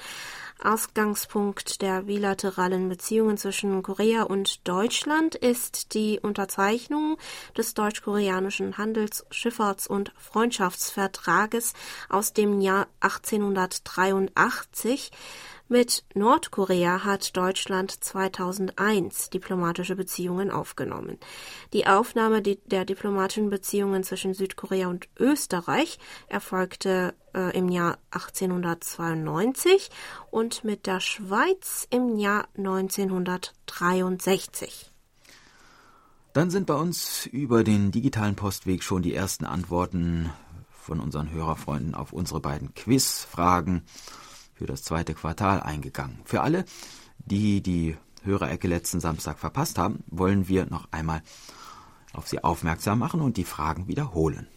Ausgangspunkt 0.63 1.84
der 1.84 2.04
bilateralen 2.04 2.89
Beziehungen 2.89 3.38
zwischen 3.38 3.84
Korea 3.84 4.24
und 4.24 4.67
Deutschland 4.67 5.36
ist 5.36 5.93
die 5.93 6.19
Unterzeichnung 6.19 7.17
des 7.56 7.76
deutsch-koreanischen 7.76 8.80
Handels-, 8.80 9.24
Schifffahrts- 9.30 9.88
und 9.88 10.12
Freundschaftsvertrages 10.17 11.74
aus 12.10 12.34
dem 12.34 12.60
Jahr 12.60 12.88
1883 13.02 15.12
mit 15.67 16.04
Nordkorea 16.13 17.04
hat 17.04 17.36
Deutschland 17.36 17.91
2001 17.91 19.30
diplomatische 19.30 19.95
Beziehungen 19.95 20.52
aufgenommen. 20.52 21.17
Die 21.73 21.88
Aufnahme 21.88 22.41
der 22.41 22.86
diplomatischen 22.86 23.49
Beziehungen 23.49 24.04
zwischen 24.04 24.34
Südkorea 24.34 24.88
und 24.88 25.08
Österreich 25.19 25.99
erfolgte 26.28 27.13
äh, 27.34 27.58
im 27.58 27.69
Jahr 27.69 27.97
1892 28.12 29.89
und 30.32 30.63
mit 30.63 30.86
der 30.86 30.99
Schweiz 30.99 31.88
im 31.89 32.17
Jahr 32.17 32.47
1963. 32.58 34.91
Dann 36.34 36.49
sind 36.49 36.65
bei 36.65 36.76
uns 36.76 37.28
über 37.28 37.63
den 37.63 37.91
digitalen 37.91 38.36
Postweg 38.36 38.84
schon 38.84 39.04
die 39.04 39.13
ersten 39.13 39.45
Antworten 39.45 40.32
von 40.71 40.99
unseren 40.99 41.32
Hörerfreunden 41.32 41.95
auf 41.95 42.12
unsere 42.12 42.41
beiden 42.41 42.73
Quizfragen 42.73 43.84
für 44.53 44.65
das 44.65 44.83
zweite 44.83 45.13
Quartal 45.13 45.61
eingegangen. 45.61 46.19
Für 46.25 46.41
alle, 46.41 46.65
die 47.17 47.61
die 47.61 47.97
Hörerecke 48.23 48.67
letzten 48.67 48.99
Samstag 48.99 49.39
verpasst 49.39 49.77
haben, 49.77 50.03
wollen 50.07 50.47
wir 50.47 50.65
noch 50.65 50.87
einmal 50.91 51.21
auf 52.13 52.27
sie 52.27 52.43
aufmerksam 52.43 52.99
machen 52.99 53.21
und 53.21 53.37
die 53.37 53.43
Fragen 53.43 53.87
wiederholen. 53.87 54.47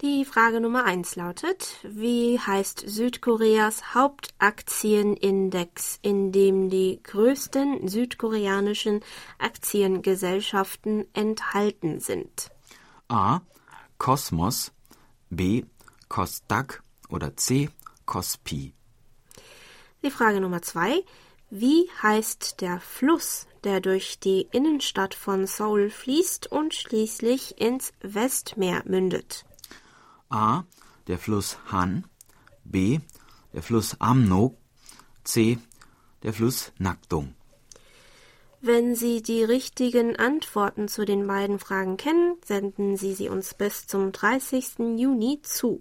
Die 0.00 0.24
Frage 0.24 0.60
Nummer 0.60 0.84
eins 0.84 1.16
lautet, 1.16 1.80
wie 1.82 2.38
heißt 2.38 2.84
Südkoreas 2.86 3.94
Hauptaktienindex, 3.94 5.98
in 6.02 6.30
dem 6.30 6.70
die 6.70 7.00
größten 7.02 7.88
südkoreanischen 7.88 9.00
Aktiengesellschaften 9.38 11.04
enthalten 11.14 11.98
sind? 11.98 12.52
A. 13.08 13.40
Kosmos, 13.98 14.70
B. 15.30 15.64
Kostak 16.08 16.84
oder 17.08 17.36
C. 17.36 17.68
Kospi. 18.08 18.72
Die 20.02 20.10
Frage 20.10 20.40
Nummer 20.40 20.62
zwei. 20.62 21.04
Wie 21.50 21.88
heißt 22.02 22.60
der 22.60 22.80
Fluss, 22.80 23.46
der 23.64 23.80
durch 23.80 24.18
die 24.18 24.48
Innenstadt 24.50 25.14
von 25.14 25.46
Seoul 25.46 25.90
fließt 25.90 26.50
und 26.50 26.74
schließlich 26.74 27.60
ins 27.60 27.92
Westmeer 28.00 28.82
mündet? 28.86 29.44
A. 30.30 30.64
Der 31.06 31.18
Fluss 31.18 31.58
Han. 31.70 32.06
B. 32.64 33.00
Der 33.52 33.62
Fluss 33.62 33.96
Amno. 34.00 34.56
C. 35.24 35.58
Der 36.22 36.32
Fluss 36.32 36.72
Nakdong. 36.78 37.34
Wenn 38.60 38.96
Sie 38.96 39.22
die 39.22 39.44
richtigen 39.44 40.16
Antworten 40.16 40.88
zu 40.88 41.04
den 41.04 41.28
beiden 41.28 41.60
Fragen 41.60 41.96
kennen, 41.96 42.34
senden 42.44 42.96
Sie 42.96 43.14
sie 43.14 43.28
uns 43.28 43.54
bis 43.54 43.86
zum 43.86 44.10
30. 44.10 44.96
Juni 44.96 45.40
zu. 45.42 45.80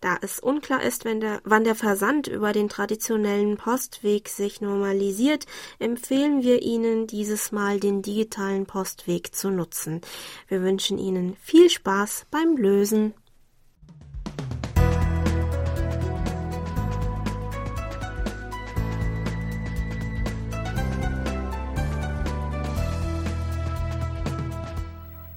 Da 0.00 0.18
es 0.22 0.38
unklar 0.38 0.80
ist, 0.84 1.04
der, 1.04 1.40
wann 1.42 1.64
der 1.64 1.74
Versand 1.74 2.28
über 2.28 2.52
den 2.52 2.68
traditionellen 2.68 3.56
Postweg 3.56 4.28
sich 4.28 4.60
normalisiert, 4.60 5.46
empfehlen 5.80 6.44
wir 6.44 6.62
Ihnen 6.62 7.08
dieses 7.08 7.50
Mal 7.50 7.80
den 7.80 8.00
digitalen 8.00 8.66
Postweg 8.66 9.34
zu 9.34 9.50
nutzen. 9.50 10.00
Wir 10.46 10.62
wünschen 10.62 10.98
Ihnen 10.98 11.36
viel 11.42 11.68
Spaß 11.68 12.26
beim 12.30 12.56
Lösen. 12.56 13.14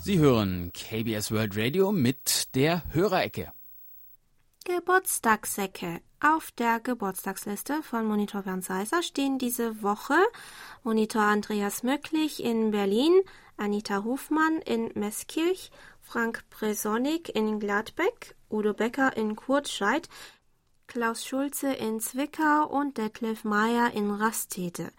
Sie 0.08 0.20
hören 0.20 0.72
KBS 0.72 1.34
World 1.34 1.58
Radio 1.58 1.92
mit 1.92 2.56
der 2.56 2.82
Hörerecke. 2.94 3.52
Geburtstagssäcke. 4.64 6.00
Auf 6.22 6.52
der 6.52 6.80
Geburtstagsliste 6.80 7.84
von 7.84 8.06
Monitor 8.06 8.44
Bernd 8.44 8.64
Seiser 8.64 9.04
stehen 9.04 9.38
diese 9.38 9.84
Woche 9.84 10.16
Monitor 10.82 11.24
Andreas 11.24 11.84
Möcklich 11.84 12.42
in 12.42 12.72
Berlin, 12.72 13.20
Anita 13.58 14.06
Hofmann 14.06 14.62
in 14.62 14.92
Meßkirch, 14.96 15.72
Frank 16.00 16.46
Bresonik 16.52 17.36
in 17.36 17.60
Gladbeck, 17.60 18.38
Udo 18.50 18.74
Becker 18.74 19.18
in 19.18 19.36
Kurtscheid, 19.36 20.08
Klaus 20.88 21.26
Schulze 21.26 21.74
in 21.74 22.00
Zwickau 22.00 22.66
und 22.66 22.98
Detlef 22.98 23.44
Meyer 23.44 23.92
in 23.94 24.10
Rastete. 24.10 24.92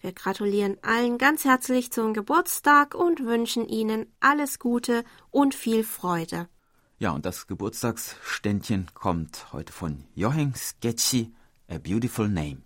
Wir 0.00 0.12
gratulieren 0.12 0.76
allen 0.82 1.18
ganz 1.18 1.44
herzlich 1.44 1.92
zum 1.92 2.14
Geburtstag 2.14 2.96
und 2.96 3.24
wünschen 3.24 3.68
Ihnen 3.68 4.12
alles 4.18 4.58
Gute 4.58 5.04
und 5.30 5.54
viel 5.54 5.84
Freude. 5.84 6.48
Ja, 6.98 7.12
und 7.12 7.24
das 7.24 7.46
Geburtstagsständchen 7.46 8.88
kommt 8.94 9.52
heute 9.52 9.72
von 9.72 10.04
Johann 10.14 10.52
Sketchy, 10.54 11.32
A 11.68 11.78
Beautiful 11.78 12.28
Name. 12.28 12.65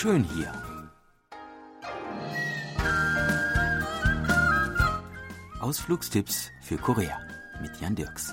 Schön 0.00 0.22
hier. 0.22 0.52
Ausflugstipps 5.58 6.52
für 6.62 6.76
Korea 6.76 7.18
mit 7.60 7.80
Jan 7.80 7.96
Dirks. 7.96 8.32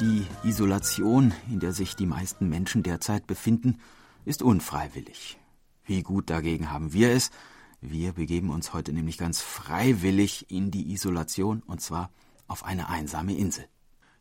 Die 0.00 0.26
Isolation, 0.44 1.32
in 1.50 1.60
der 1.60 1.72
sich 1.72 1.96
die 1.96 2.04
meisten 2.04 2.50
Menschen 2.50 2.82
derzeit 2.82 3.26
befinden, 3.26 3.78
ist 4.26 4.42
unfreiwillig. 4.42 5.38
Wie 5.86 6.02
gut 6.02 6.28
dagegen 6.28 6.70
haben 6.70 6.92
wir 6.92 7.10
es, 7.12 7.30
wir 7.82 8.12
begeben 8.12 8.50
uns 8.50 8.74
heute 8.74 8.92
nämlich 8.92 9.16
ganz 9.16 9.40
freiwillig 9.40 10.50
in 10.50 10.70
die 10.70 10.92
Isolation, 10.92 11.62
und 11.66 11.80
zwar 11.80 12.10
auf 12.46 12.62
eine 12.64 12.90
einsame 12.90 13.34
Insel. 13.34 13.66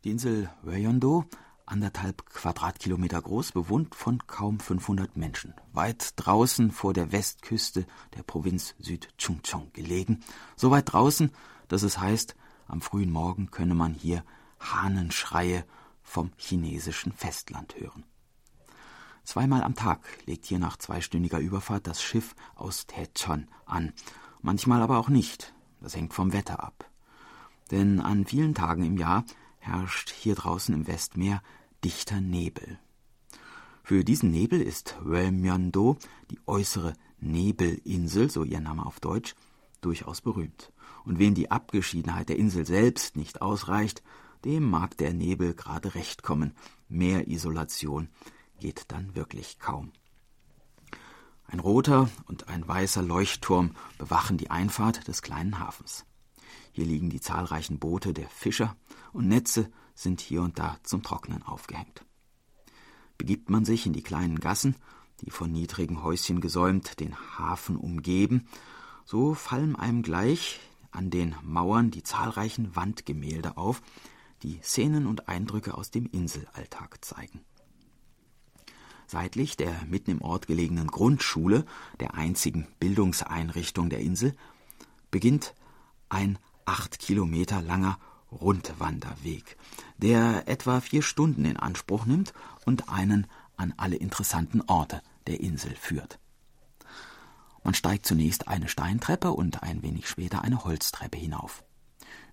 Die 0.05 0.11
Insel 0.11 0.49
Wyondo, 0.63 1.25
anderthalb 1.65 2.25
Quadratkilometer 2.25 3.21
groß, 3.21 3.51
bewohnt 3.51 3.95
von 3.95 4.25
kaum 4.27 4.61
500 4.61 5.17
Menschen, 5.17 5.53
weit 5.73 6.13
draußen 6.15 6.71
vor 6.71 6.93
der 6.93 7.11
Westküste 7.11 7.85
der 8.15 8.23
Provinz 8.23 8.75
Südchungcheong 8.79 9.73
gelegen, 9.73 10.21
so 10.55 10.71
weit 10.71 10.93
draußen, 10.93 11.29
dass 11.67 11.83
es 11.83 11.99
heißt, 11.99 12.37
am 12.65 12.79
frühen 12.79 13.11
Morgen 13.11 13.51
könne 13.51 13.75
man 13.75 13.93
hier 13.93 14.23
Hahnenschreie 14.61 15.65
vom 16.01 16.31
chinesischen 16.37 17.11
Festland 17.11 17.75
hören. 17.77 18.05
Zweimal 19.29 19.61
am 19.61 19.75
Tag 19.75 19.99
legt 20.25 20.47
hier 20.47 20.57
nach 20.57 20.77
zweistündiger 20.77 21.37
Überfahrt 21.37 21.85
das 21.85 22.01
Schiff 22.01 22.35
aus 22.55 22.87
Taechon 22.87 23.47
an, 23.67 23.93
manchmal 24.41 24.81
aber 24.81 24.97
auch 24.97 25.09
nicht. 25.09 25.53
Das 25.81 25.95
hängt 25.95 26.15
vom 26.15 26.33
Wetter 26.33 26.63
ab. 26.63 26.89
Denn 27.69 27.99
an 27.99 28.25
vielen 28.25 28.55
Tagen 28.55 28.83
im 28.83 28.97
Jahr 28.97 29.25
herrscht 29.59 30.09
hier 30.09 30.33
draußen 30.33 30.73
im 30.73 30.87
Westmeer 30.87 31.43
dichter 31.83 32.21
Nebel. 32.21 32.79
Für 33.83 34.03
diesen 34.03 34.31
Nebel 34.31 34.63
ist 34.63 34.97
Wellmyondo, 35.03 35.97
die 36.31 36.39
äußere 36.47 36.95
Nebelinsel, 37.19 38.31
so 38.31 38.43
ihr 38.43 38.61
Name 38.61 38.83
auf 38.83 38.99
Deutsch, 38.99 39.35
durchaus 39.81 40.21
berühmt. 40.21 40.71
Und 41.05 41.19
wem 41.19 41.35
die 41.35 41.51
Abgeschiedenheit 41.51 42.29
der 42.29 42.37
Insel 42.37 42.65
selbst 42.65 43.15
nicht 43.15 43.43
ausreicht, 43.43 44.01
dem 44.43 44.67
mag 44.67 44.97
der 44.97 45.13
Nebel 45.13 45.53
gerade 45.53 45.93
recht 45.93 46.23
kommen. 46.23 46.55
Mehr 46.87 47.27
Isolation 47.27 48.09
geht 48.59 48.85
dann 48.91 49.15
wirklich 49.15 49.59
kaum. 49.59 49.91
Ein 51.47 51.59
roter 51.59 52.09
und 52.27 52.47
ein 52.47 52.67
weißer 52.67 53.01
Leuchtturm 53.01 53.75
bewachen 53.97 54.37
die 54.37 54.51
Einfahrt 54.51 55.07
des 55.07 55.23
kleinen 55.23 55.57
Hafens. 55.57 56.05
Hier 56.71 56.85
liegen 56.85 57.09
die 57.09 57.21
zahlreichen 57.21 57.79
Boote 57.79 58.13
der 58.13 58.29
Fischer 58.29 58.75
und 59.13 59.27
Netze 59.27 59.71
sind 59.95 60.21
hier 60.21 60.43
und 60.43 60.59
da 60.59 60.77
zum 60.83 61.01
Trocknen 61.01 61.41
aufgehängt. 61.43 62.05
Begibt 63.17 63.49
man 63.49 63.65
sich 63.65 63.85
in 63.85 63.93
die 63.93 64.03
kleinen 64.03 64.39
Gassen, 64.39 64.75
die 65.21 65.31
von 65.31 65.51
niedrigen 65.51 66.03
Häuschen 66.03 66.39
gesäumt 66.39 66.99
den 66.99 67.15
Hafen 67.37 67.75
umgeben, 67.75 68.47
so 69.03 69.33
fallen 69.33 69.75
einem 69.75 70.03
gleich 70.03 70.59
an 70.91 71.09
den 71.09 71.35
Mauern 71.43 71.91
die 71.91 72.03
zahlreichen 72.03 72.75
Wandgemälde 72.75 73.57
auf, 73.57 73.81
die 74.43 74.59
Szenen 74.61 75.07
und 75.07 75.27
Eindrücke 75.27 75.75
aus 75.75 75.91
dem 75.91 76.05
Inselalltag 76.05 77.03
zeigen. 77.03 77.41
Seitlich 79.11 79.57
der 79.57 79.73
mitten 79.87 80.11
im 80.11 80.21
Ort 80.21 80.45
gelegenen 80.45 80.85
Grundschule, 80.85 81.65
der 81.99 82.13
einzigen 82.13 82.67
Bildungseinrichtung 82.79 83.89
der 83.89 84.01
Insel, 84.01 84.35
beginnt 85.09 85.55
ein 86.09 86.37
acht 86.65 86.99
Kilometer 86.99 87.59
langer 87.63 87.97
Rundwanderweg, 88.31 89.57
der 89.97 90.47
etwa 90.47 90.79
vier 90.79 91.01
Stunden 91.01 91.45
in 91.45 91.57
Anspruch 91.57 92.05
nimmt 92.05 92.33
und 92.67 92.89
einen 92.89 93.25
an 93.57 93.73
alle 93.77 93.95
interessanten 93.95 94.61
Orte 94.67 95.01
der 95.25 95.39
Insel 95.39 95.75
führt. 95.75 96.19
Man 97.63 97.73
steigt 97.73 98.05
zunächst 98.05 98.47
eine 98.47 98.67
Steintreppe 98.67 99.31
und 99.31 99.63
ein 99.63 99.81
wenig 99.81 100.07
später 100.07 100.43
eine 100.43 100.63
Holztreppe 100.65 101.17
hinauf. 101.17 101.63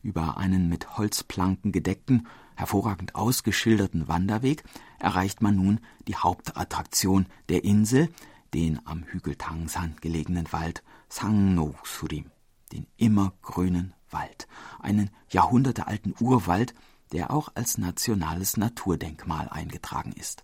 Über 0.03 0.37
einen 0.37 0.69
mit 0.69 0.99
Holzplanken 0.99 1.73
gedeckten, 1.73 2.27
hervorragend 2.57 3.15
ausgeschilderten 3.15 4.09
Wanderweg 4.09 4.65
erreicht 4.99 5.43
man 5.43 5.57
nun 5.57 5.81
die 6.09 6.17
Hauptattraktion 6.17 7.27
der 7.49 7.65
Insel, 7.65 8.09
den 8.55 8.81
am 8.87 9.05
Hügel 9.05 9.37
Tangsan 9.37 9.97
gelegenen 10.01 10.51
Wald 10.53 10.83
Sangno-Surim, 11.09 12.31
den 12.73 12.87
immergrünen 12.97 13.95
Wald, 14.11 14.49
einen 14.81 15.11
jahrhundertealten 15.31 16.15
Urwald, 16.21 16.75
der 17.13 17.31
auch 17.31 17.51
als 17.55 17.79
nationales 17.79 18.57
Naturdenkmal 18.57 19.49
eingetragen 19.49 20.13
ist. 20.13 20.43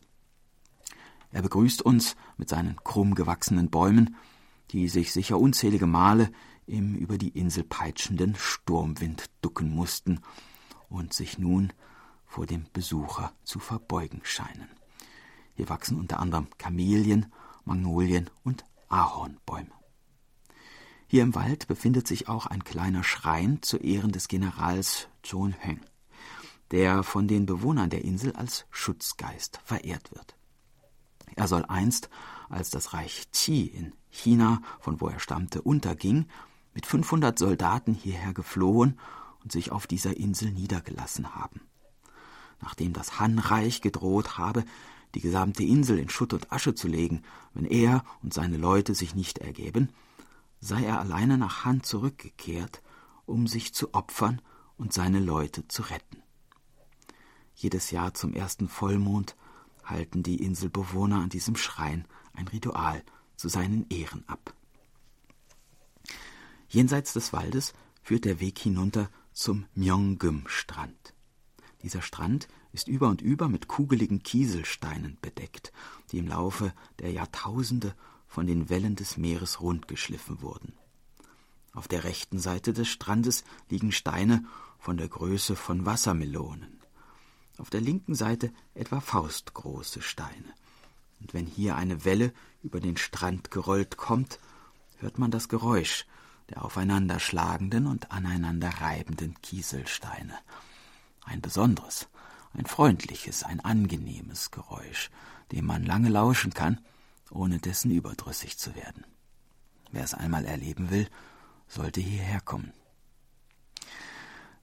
Er 1.30 1.42
begrüßt 1.42 1.82
uns 1.82 2.14
mit 2.36 2.48
seinen 2.48 2.76
krumm 2.84 3.14
gewachsenen 3.14 3.70
Bäumen, 3.70 4.16
die 4.70 4.88
sich 4.88 5.12
sicher 5.12 5.38
unzählige 5.38 5.86
Male 5.86 6.30
im 6.66 6.94
über 6.94 7.18
die 7.18 7.30
Insel 7.30 7.64
peitschenden 7.64 8.34
Sturmwind 8.36 9.30
ducken 9.40 9.70
mussten 9.70 10.20
und 10.88 11.12
sich 11.12 11.38
nun 11.38 11.72
vor 12.32 12.46
dem 12.46 12.64
Besucher 12.72 13.34
zu 13.44 13.58
verbeugen 13.58 14.22
scheinen. 14.24 14.70
Hier 15.54 15.68
wachsen 15.68 15.98
unter 15.98 16.18
anderem 16.18 16.48
Kamelien, 16.56 17.30
Magnolien 17.66 18.30
und 18.42 18.64
Ahornbäume. 18.88 19.70
Hier 21.06 21.24
im 21.24 21.34
Wald 21.34 21.68
befindet 21.68 22.08
sich 22.08 22.28
auch 22.28 22.46
ein 22.46 22.64
kleiner 22.64 23.04
Schrein 23.04 23.60
zu 23.60 23.76
Ehren 23.76 24.12
des 24.12 24.28
Generals 24.28 25.08
John 25.22 25.52
Heng, 25.52 25.82
der 26.70 27.02
von 27.02 27.28
den 27.28 27.44
Bewohnern 27.44 27.90
der 27.90 28.02
Insel 28.02 28.34
als 28.34 28.64
Schutzgeist 28.70 29.60
verehrt 29.62 30.10
wird. 30.12 30.34
Er 31.36 31.48
soll 31.48 31.66
einst, 31.66 32.08
als 32.48 32.70
das 32.70 32.94
Reich 32.94 33.30
Qi 33.32 33.66
in 33.66 33.92
China, 34.08 34.62
von 34.80 35.02
wo 35.02 35.08
er 35.08 35.20
stammte, 35.20 35.60
unterging, 35.60 36.28
mit 36.72 36.86
500 36.86 37.38
Soldaten 37.38 37.92
hierher 37.92 38.32
geflohen 38.32 38.98
und 39.42 39.52
sich 39.52 39.70
auf 39.70 39.86
dieser 39.86 40.16
Insel 40.16 40.50
niedergelassen 40.50 41.34
haben. 41.34 41.60
Nachdem 42.62 42.92
das 42.92 43.18
Han-Reich 43.18 43.82
gedroht 43.82 44.38
habe, 44.38 44.64
die 45.14 45.20
gesamte 45.20 45.64
Insel 45.64 45.98
in 45.98 46.08
Schutt 46.08 46.32
und 46.32 46.50
Asche 46.52 46.74
zu 46.74 46.88
legen, 46.88 47.22
wenn 47.52 47.66
er 47.66 48.04
und 48.22 48.32
seine 48.32 48.56
Leute 48.56 48.94
sich 48.94 49.14
nicht 49.14 49.38
ergeben, 49.38 49.90
sei 50.60 50.84
er 50.84 51.00
alleine 51.00 51.36
nach 51.36 51.64
Han 51.64 51.82
zurückgekehrt, 51.82 52.80
um 53.26 53.46
sich 53.46 53.74
zu 53.74 53.92
opfern 53.94 54.40
und 54.78 54.92
seine 54.92 55.18
Leute 55.18 55.66
zu 55.68 55.82
retten. 55.82 56.22
Jedes 57.54 57.90
Jahr 57.90 58.14
zum 58.14 58.32
ersten 58.32 58.68
Vollmond 58.68 59.36
halten 59.84 60.22
die 60.22 60.42
Inselbewohner 60.42 61.20
an 61.20 61.28
diesem 61.28 61.56
Schrein 61.56 62.06
ein 62.32 62.48
Ritual 62.48 63.02
zu 63.36 63.48
seinen 63.48 63.86
Ehren 63.90 64.24
ab. 64.28 64.54
Jenseits 66.68 67.12
des 67.12 67.32
Waldes 67.32 67.74
führt 68.02 68.24
der 68.24 68.40
Weg 68.40 68.58
hinunter 68.58 69.10
zum 69.32 69.66
Myeonggum-Strand. 69.74 71.12
Dieser 71.82 72.02
Strand 72.02 72.48
ist 72.72 72.88
über 72.88 73.08
und 73.08 73.20
über 73.20 73.48
mit 73.48 73.68
kugeligen 73.68 74.22
Kieselsteinen 74.22 75.18
bedeckt, 75.20 75.72
die 76.10 76.18
im 76.18 76.28
Laufe 76.28 76.72
der 77.00 77.10
Jahrtausende 77.10 77.94
von 78.26 78.46
den 78.46 78.70
Wellen 78.70 78.96
des 78.96 79.16
Meeres 79.16 79.60
rundgeschliffen 79.60 80.42
wurden. 80.42 80.74
Auf 81.72 81.88
der 81.88 82.04
rechten 82.04 82.38
Seite 82.38 82.72
des 82.72 82.88
Strandes 82.88 83.44
liegen 83.68 83.92
Steine 83.92 84.44
von 84.78 84.96
der 84.96 85.08
Größe 85.08 85.56
von 85.56 85.86
Wassermelonen. 85.86 86.80
Auf 87.58 87.70
der 87.70 87.80
linken 87.80 88.14
Seite 88.14 88.52
etwa 88.74 89.00
faustgroße 89.00 90.02
Steine. 90.02 90.54
Und 91.20 91.34
wenn 91.34 91.46
hier 91.46 91.76
eine 91.76 92.04
Welle 92.04 92.32
über 92.62 92.80
den 92.80 92.96
Strand 92.96 93.50
gerollt 93.50 93.96
kommt, 93.96 94.38
hört 94.98 95.18
man 95.18 95.30
das 95.30 95.48
Geräusch 95.48 96.06
der 96.50 96.64
aufeinanderschlagenden 96.64 97.86
und 97.86 98.10
aneinander 98.10 98.68
reibenden 98.68 99.40
Kieselsteine. 99.40 100.34
Ein 101.24 101.40
besonderes, 101.40 102.08
ein 102.52 102.66
freundliches, 102.66 103.42
ein 103.44 103.60
angenehmes 103.60 104.50
Geräusch, 104.50 105.10
dem 105.52 105.66
man 105.66 105.84
lange 105.84 106.08
lauschen 106.08 106.52
kann 106.52 106.80
ohne 107.34 107.58
dessen 107.58 107.90
überdrüssig 107.90 108.58
zu 108.58 108.74
werden. 108.74 109.04
Wer 109.90 110.04
es 110.04 110.14
einmal 110.14 110.44
erleben 110.44 110.90
will, 110.90 111.08
sollte 111.68 112.00
hierher 112.00 112.40
kommen. 112.40 112.72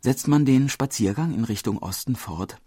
Setzt 0.01 0.27
man 0.27 0.45
den 0.45 0.69
Spaziergang 0.69 1.33
in 1.33 1.43
Richtung 1.43 1.77
Osten 1.79 2.15
fort, 2.15 2.57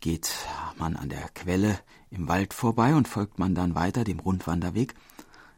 geht 0.00 0.30
man 0.76 0.96
an 0.96 1.08
der 1.08 1.28
Quelle 1.30 1.78
im 2.10 2.28
Wald 2.28 2.54
vorbei 2.54 2.94
und 2.94 3.08
folgt 3.08 3.38
man 3.38 3.54
dann 3.54 3.74
weiter 3.74 4.04
dem 4.04 4.20
Rundwanderweg, 4.20 4.94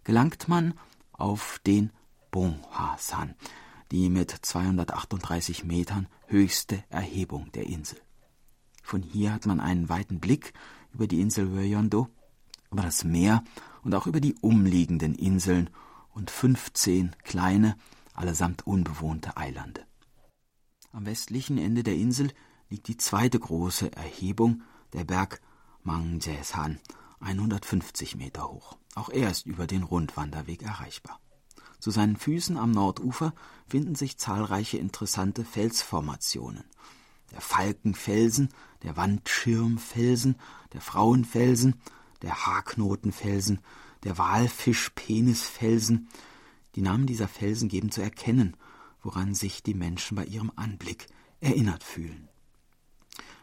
gelangt 0.03 0.49
man 0.49 0.75
auf 1.13 1.61
den 1.67 1.91
Bongha-san, 2.31 3.35
die 3.91 4.09
mit 4.09 4.31
238 4.31 5.65
Metern 5.65 6.09
höchste 6.27 6.83
Erhebung 6.89 7.51
der 7.53 7.67
Insel. 7.67 7.99
Von 8.83 9.03
hier 9.03 9.33
hat 9.33 9.47
man 9.47 9.61
einen 9.61 9.89
weiten 9.89 10.21
Blick 10.21 10.53
über 10.93 11.07
die 11.07 11.21
Insel 11.21 11.47
Ryondo 11.49 12.09
über 12.75 12.83
das 12.83 13.05
Meer 13.05 13.45
und 13.83 13.95
auch 13.95 14.09
über 14.09 14.21
die 14.21 14.35
umliegenden 14.41 15.15
Inseln 15.15 15.71
und 16.13 16.31
fünfzehn 16.31 17.15
kleine, 17.23 17.77
allesamt 18.15 18.67
unbewohnte 18.67 19.37
Eilande. 19.37 19.87
Am 20.91 21.07
westlichen 21.07 21.57
Ende 21.57 21.85
der 21.85 21.95
Insel 21.95 22.33
liegt 22.69 22.89
die 22.89 22.97
zweite 22.97 23.39
große 23.39 23.93
Erhebung, 23.93 24.63
der 24.93 25.05
Berg 25.05 25.41
Mangjesan, 25.85 26.81
150 27.21 28.17
Meter 28.17 28.51
hoch. 28.51 28.77
Auch 28.97 29.09
er 29.09 29.31
ist 29.31 29.47
über 29.47 29.69
den 29.69 29.85
Rundwanderweg 29.85 30.63
erreichbar. 30.63 31.21
Zu 31.85 31.91
seinen 31.91 32.17
Füßen 32.17 32.57
am 32.57 32.71
Nordufer 32.71 33.35
finden 33.69 33.95
sich 33.95 34.17
zahlreiche 34.17 34.79
interessante 34.79 35.45
Felsformationen. 35.45 36.65
der 37.31 37.43
Falkenfelsen, 37.43 38.49
der 38.83 38.97
Wandschirmfelsen, 38.97 40.37
der 40.73 40.81
Frauenfelsen, 40.81 41.75
der 42.23 42.47
Haarknotenfelsen, 42.47 43.59
der 44.03 44.17
Walfischpenisfelsen. 44.17 46.09
Die 46.75 46.81
Namen 46.81 47.07
dieser 47.07 47.29
Felsen 47.29 47.69
geben 47.69 47.91
zu 47.91 48.01
erkennen, 48.01 48.57
woran 49.03 49.35
sich 49.35 49.63
die 49.63 49.75
Menschen 49.75 50.15
bei 50.15 50.25
ihrem 50.25 50.53
Anblick 50.57 51.09
erinnert 51.41 51.85
fühlen. 51.85 52.31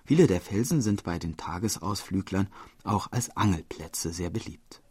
Viele 0.03 0.25
der 0.25 0.41
Felsen 0.41 0.81
sind 0.81 1.03
bei 1.03 1.19
den 1.19 1.37
Tagesausflüglern 1.37 2.47
auch 2.85 3.11
als 3.11 3.37
Angelplätze 3.37 4.11
sehr 4.11 4.31
beliebt. 4.31 4.81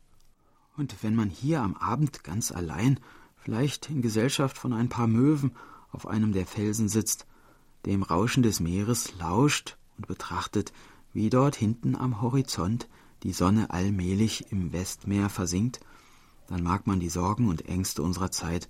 Und 0.76 1.02
wenn 1.02 1.16
man 1.16 1.30
hier 1.30 1.62
am 1.62 1.74
Abend 1.74 2.22
ganz 2.22 2.52
allein, 2.52 3.00
vielleicht 3.40 3.90
in 3.90 4.02
Gesellschaft 4.02 4.58
von 4.58 4.72
ein 4.72 4.88
paar 4.88 5.06
Möwen, 5.06 5.52
auf 5.92 6.06
einem 6.06 6.32
der 6.32 6.46
Felsen 6.46 6.88
sitzt, 6.88 7.26
dem 7.86 8.02
Rauschen 8.02 8.42
des 8.42 8.60
Meeres 8.60 9.14
lauscht 9.18 9.76
und 9.96 10.06
betrachtet, 10.06 10.72
wie 11.12 11.30
dort 11.30 11.56
hinten 11.56 11.96
am 11.96 12.20
Horizont 12.20 12.88
die 13.22 13.32
Sonne 13.32 13.70
allmählich 13.70 14.50
im 14.50 14.72
Westmeer 14.72 15.28
versinkt, 15.28 15.80
dann 16.48 16.62
mag 16.62 16.86
man 16.86 17.00
die 17.00 17.10
Sorgen 17.10 17.48
und 17.48 17.66
Ängste 17.68 18.02
unserer 18.02 18.30
Zeit 18.30 18.68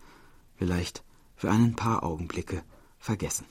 vielleicht 0.57 1.03
für 1.37 1.51
ein 1.51 1.77
paar 1.77 2.03
Augenblicke 2.03 2.63
vergessen. 2.99 3.47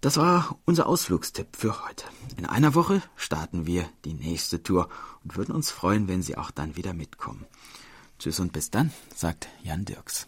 Das 0.00 0.16
war 0.16 0.58
unser 0.64 0.86
Ausflugstipp 0.86 1.56
für 1.56 1.84
heute. 1.84 2.04
In 2.36 2.46
einer 2.46 2.74
Woche 2.74 3.02
starten 3.16 3.66
wir 3.66 3.88
die 4.04 4.14
nächste 4.14 4.62
Tour 4.62 4.88
und 5.24 5.36
würden 5.36 5.54
uns 5.54 5.72
freuen, 5.72 6.06
wenn 6.06 6.22
Sie 6.22 6.36
auch 6.36 6.52
dann 6.52 6.76
wieder 6.76 6.94
mitkommen. 6.94 7.44
Tschüss 8.18 8.40
und 8.40 8.52
bis 8.52 8.70
dann, 8.70 8.92
sagt 9.14 9.48
Jan 9.62 9.84
Dirks. 9.84 10.26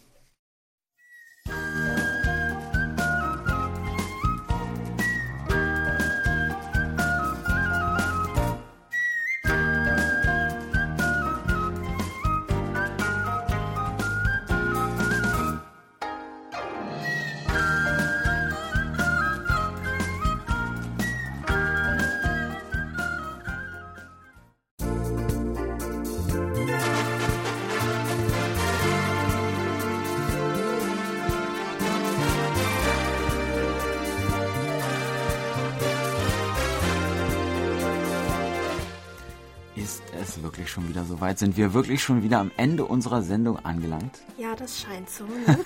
Sind 41.41 41.57
wir 41.57 41.73
wirklich 41.73 42.03
schon 42.03 42.21
wieder 42.21 42.37
am 42.37 42.51
Ende 42.55 42.85
unserer 42.85 43.23
Sendung 43.23 43.57
angelangt? 43.65 44.19
Ja, 44.37 44.55
das 44.55 44.79
scheint 44.79 45.09
so. 45.09 45.23
Ne? 45.23 45.57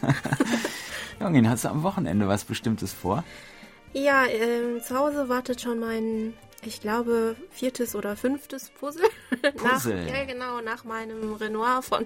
Jungin, 1.20 1.50
hast 1.50 1.66
du 1.66 1.68
am 1.68 1.84
Wochenende 1.84 2.30
was 2.30 2.46
Bestimmtes 2.46 2.94
vor? 2.94 3.26
Ja, 3.92 4.24
äh, 4.24 4.82
zu 4.82 4.98
Hause 4.98 5.28
wartet 5.28 5.60
schon 5.60 5.80
mein 5.80 6.34
ich 6.68 6.82
glaube, 6.82 7.36
viertes 7.52 7.96
oder 7.96 8.16
fünftes 8.16 8.70
Puzzle. 8.70 9.06
Puzzle. 9.58 10.06
Nach, 10.06 10.14
ja, 10.14 10.26
genau, 10.26 10.62
nach 10.62 10.84
meinem 10.84 11.34
Renoir 11.34 11.82
von, 11.82 12.06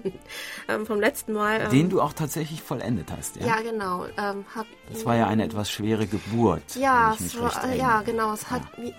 ähm, 0.68 0.86
vom 0.86 1.00
letzten 1.00 1.32
Mal. 1.32 1.60
Ähm, 1.62 1.70
Den 1.70 1.90
du 1.90 2.00
auch 2.00 2.12
tatsächlich 2.12 2.62
vollendet 2.62 3.08
hast, 3.16 3.36
ja? 3.36 3.46
Ja, 3.46 3.60
genau. 3.60 4.06
Ähm, 4.16 4.44
hab, 4.54 4.66
das 4.92 5.04
war 5.04 5.16
ja 5.16 5.26
eine 5.26 5.44
etwas 5.44 5.70
schwere 5.70 6.06
Geburt. 6.06 6.62
Ja, 6.76 7.16
war, 7.38 7.74
ja 7.74 8.02
genau. 8.02 8.32
Es 8.32 8.50
hat 8.50 8.62
ja. 8.78 8.92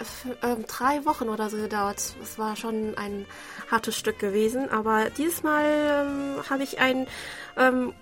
Ähm, 0.44 0.66
drei 0.68 1.06
Wochen 1.06 1.30
oder 1.30 1.50
so 1.50 1.58
gedauert. 1.58 1.98
Es 2.22 2.38
war 2.38 2.56
schon 2.56 2.98
ein 2.98 3.26
hartes 3.70 3.98
Stück 3.98 4.20
gewesen. 4.20 4.70
Aber 4.70 5.10
dieses 5.10 5.44
Mal 5.44 5.66
ähm, 5.66 6.50
habe 6.50 6.64
ich 6.64 6.80
ein 6.80 7.08
ähm, 7.58 7.94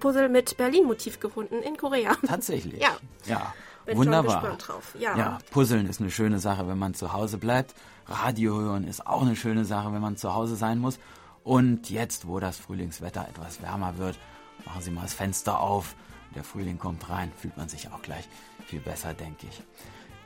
Puzzle 0.00 0.28
mit 0.28 0.56
Berlin-Motiv 0.56 1.20
gefunden 1.20 1.62
in 1.62 1.76
Korea. 1.76 2.16
Tatsächlich? 2.26 2.80
ja. 2.80 2.96
Ja. 3.24 3.54
Bin 3.84 3.98
Wunderbar. 3.98 4.56
drauf. 4.56 4.94
Ja. 4.98 5.16
ja, 5.16 5.38
Puzzeln 5.50 5.88
ist 5.88 6.00
eine 6.00 6.10
schöne 6.10 6.38
Sache, 6.38 6.68
wenn 6.68 6.78
man 6.78 6.94
zu 6.94 7.12
Hause 7.12 7.38
bleibt. 7.38 7.74
Radio 8.06 8.58
hören 8.58 8.84
ist 8.84 9.06
auch 9.06 9.22
eine 9.22 9.36
schöne 9.36 9.64
Sache, 9.64 9.92
wenn 9.92 10.00
man 10.00 10.16
zu 10.16 10.34
Hause 10.34 10.56
sein 10.56 10.78
muss. 10.78 10.98
Und 11.44 11.90
jetzt, 11.90 12.26
wo 12.28 12.38
das 12.40 12.58
Frühlingswetter 12.58 13.26
etwas 13.28 13.62
wärmer 13.62 13.98
wird, 13.98 14.18
machen 14.64 14.82
Sie 14.82 14.90
mal 14.90 15.02
das 15.02 15.14
Fenster 15.14 15.60
auf. 15.60 15.94
Der 16.34 16.44
Frühling 16.44 16.78
kommt 16.78 17.10
rein, 17.10 17.32
fühlt 17.36 17.56
man 17.56 17.68
sich 17.68 17.90
auch 17.90 18.02
gleich 18.02 18.28
viel 18.66 18.80
besser, 18.80 19.12
denke 19.14 19.46
ich. 19.50 19.62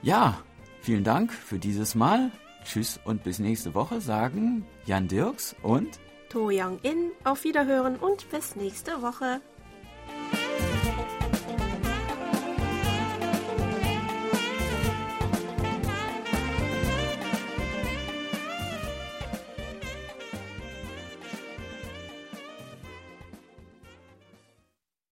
Ja, 0.03 0.39
vielen 0.81 1.05
Dank 1.05 1.33
für 1.33 1.59
dieses 1.59 1.95
Mal. 1.95 2.31
Tschüss 2.65 3.01
und 3.05 3.23
bis 3.23 3.39
nächste 3.39 3.75
Woche, 3.75 4.01
sagen 4.01 4.67
Jan 4.85 5.09
Dirks 5.09 5.55
und 5.63 5.99
To 6.29 6.51
Young 6.53 6.79
In. 6.83 7.13
Auf 7.25 7.45
Wiederhören 7.45 7.97
und 7.97 8.29
bis 8.31 8.57
nächste 8.57 9.01
Woche. 9.03 9.41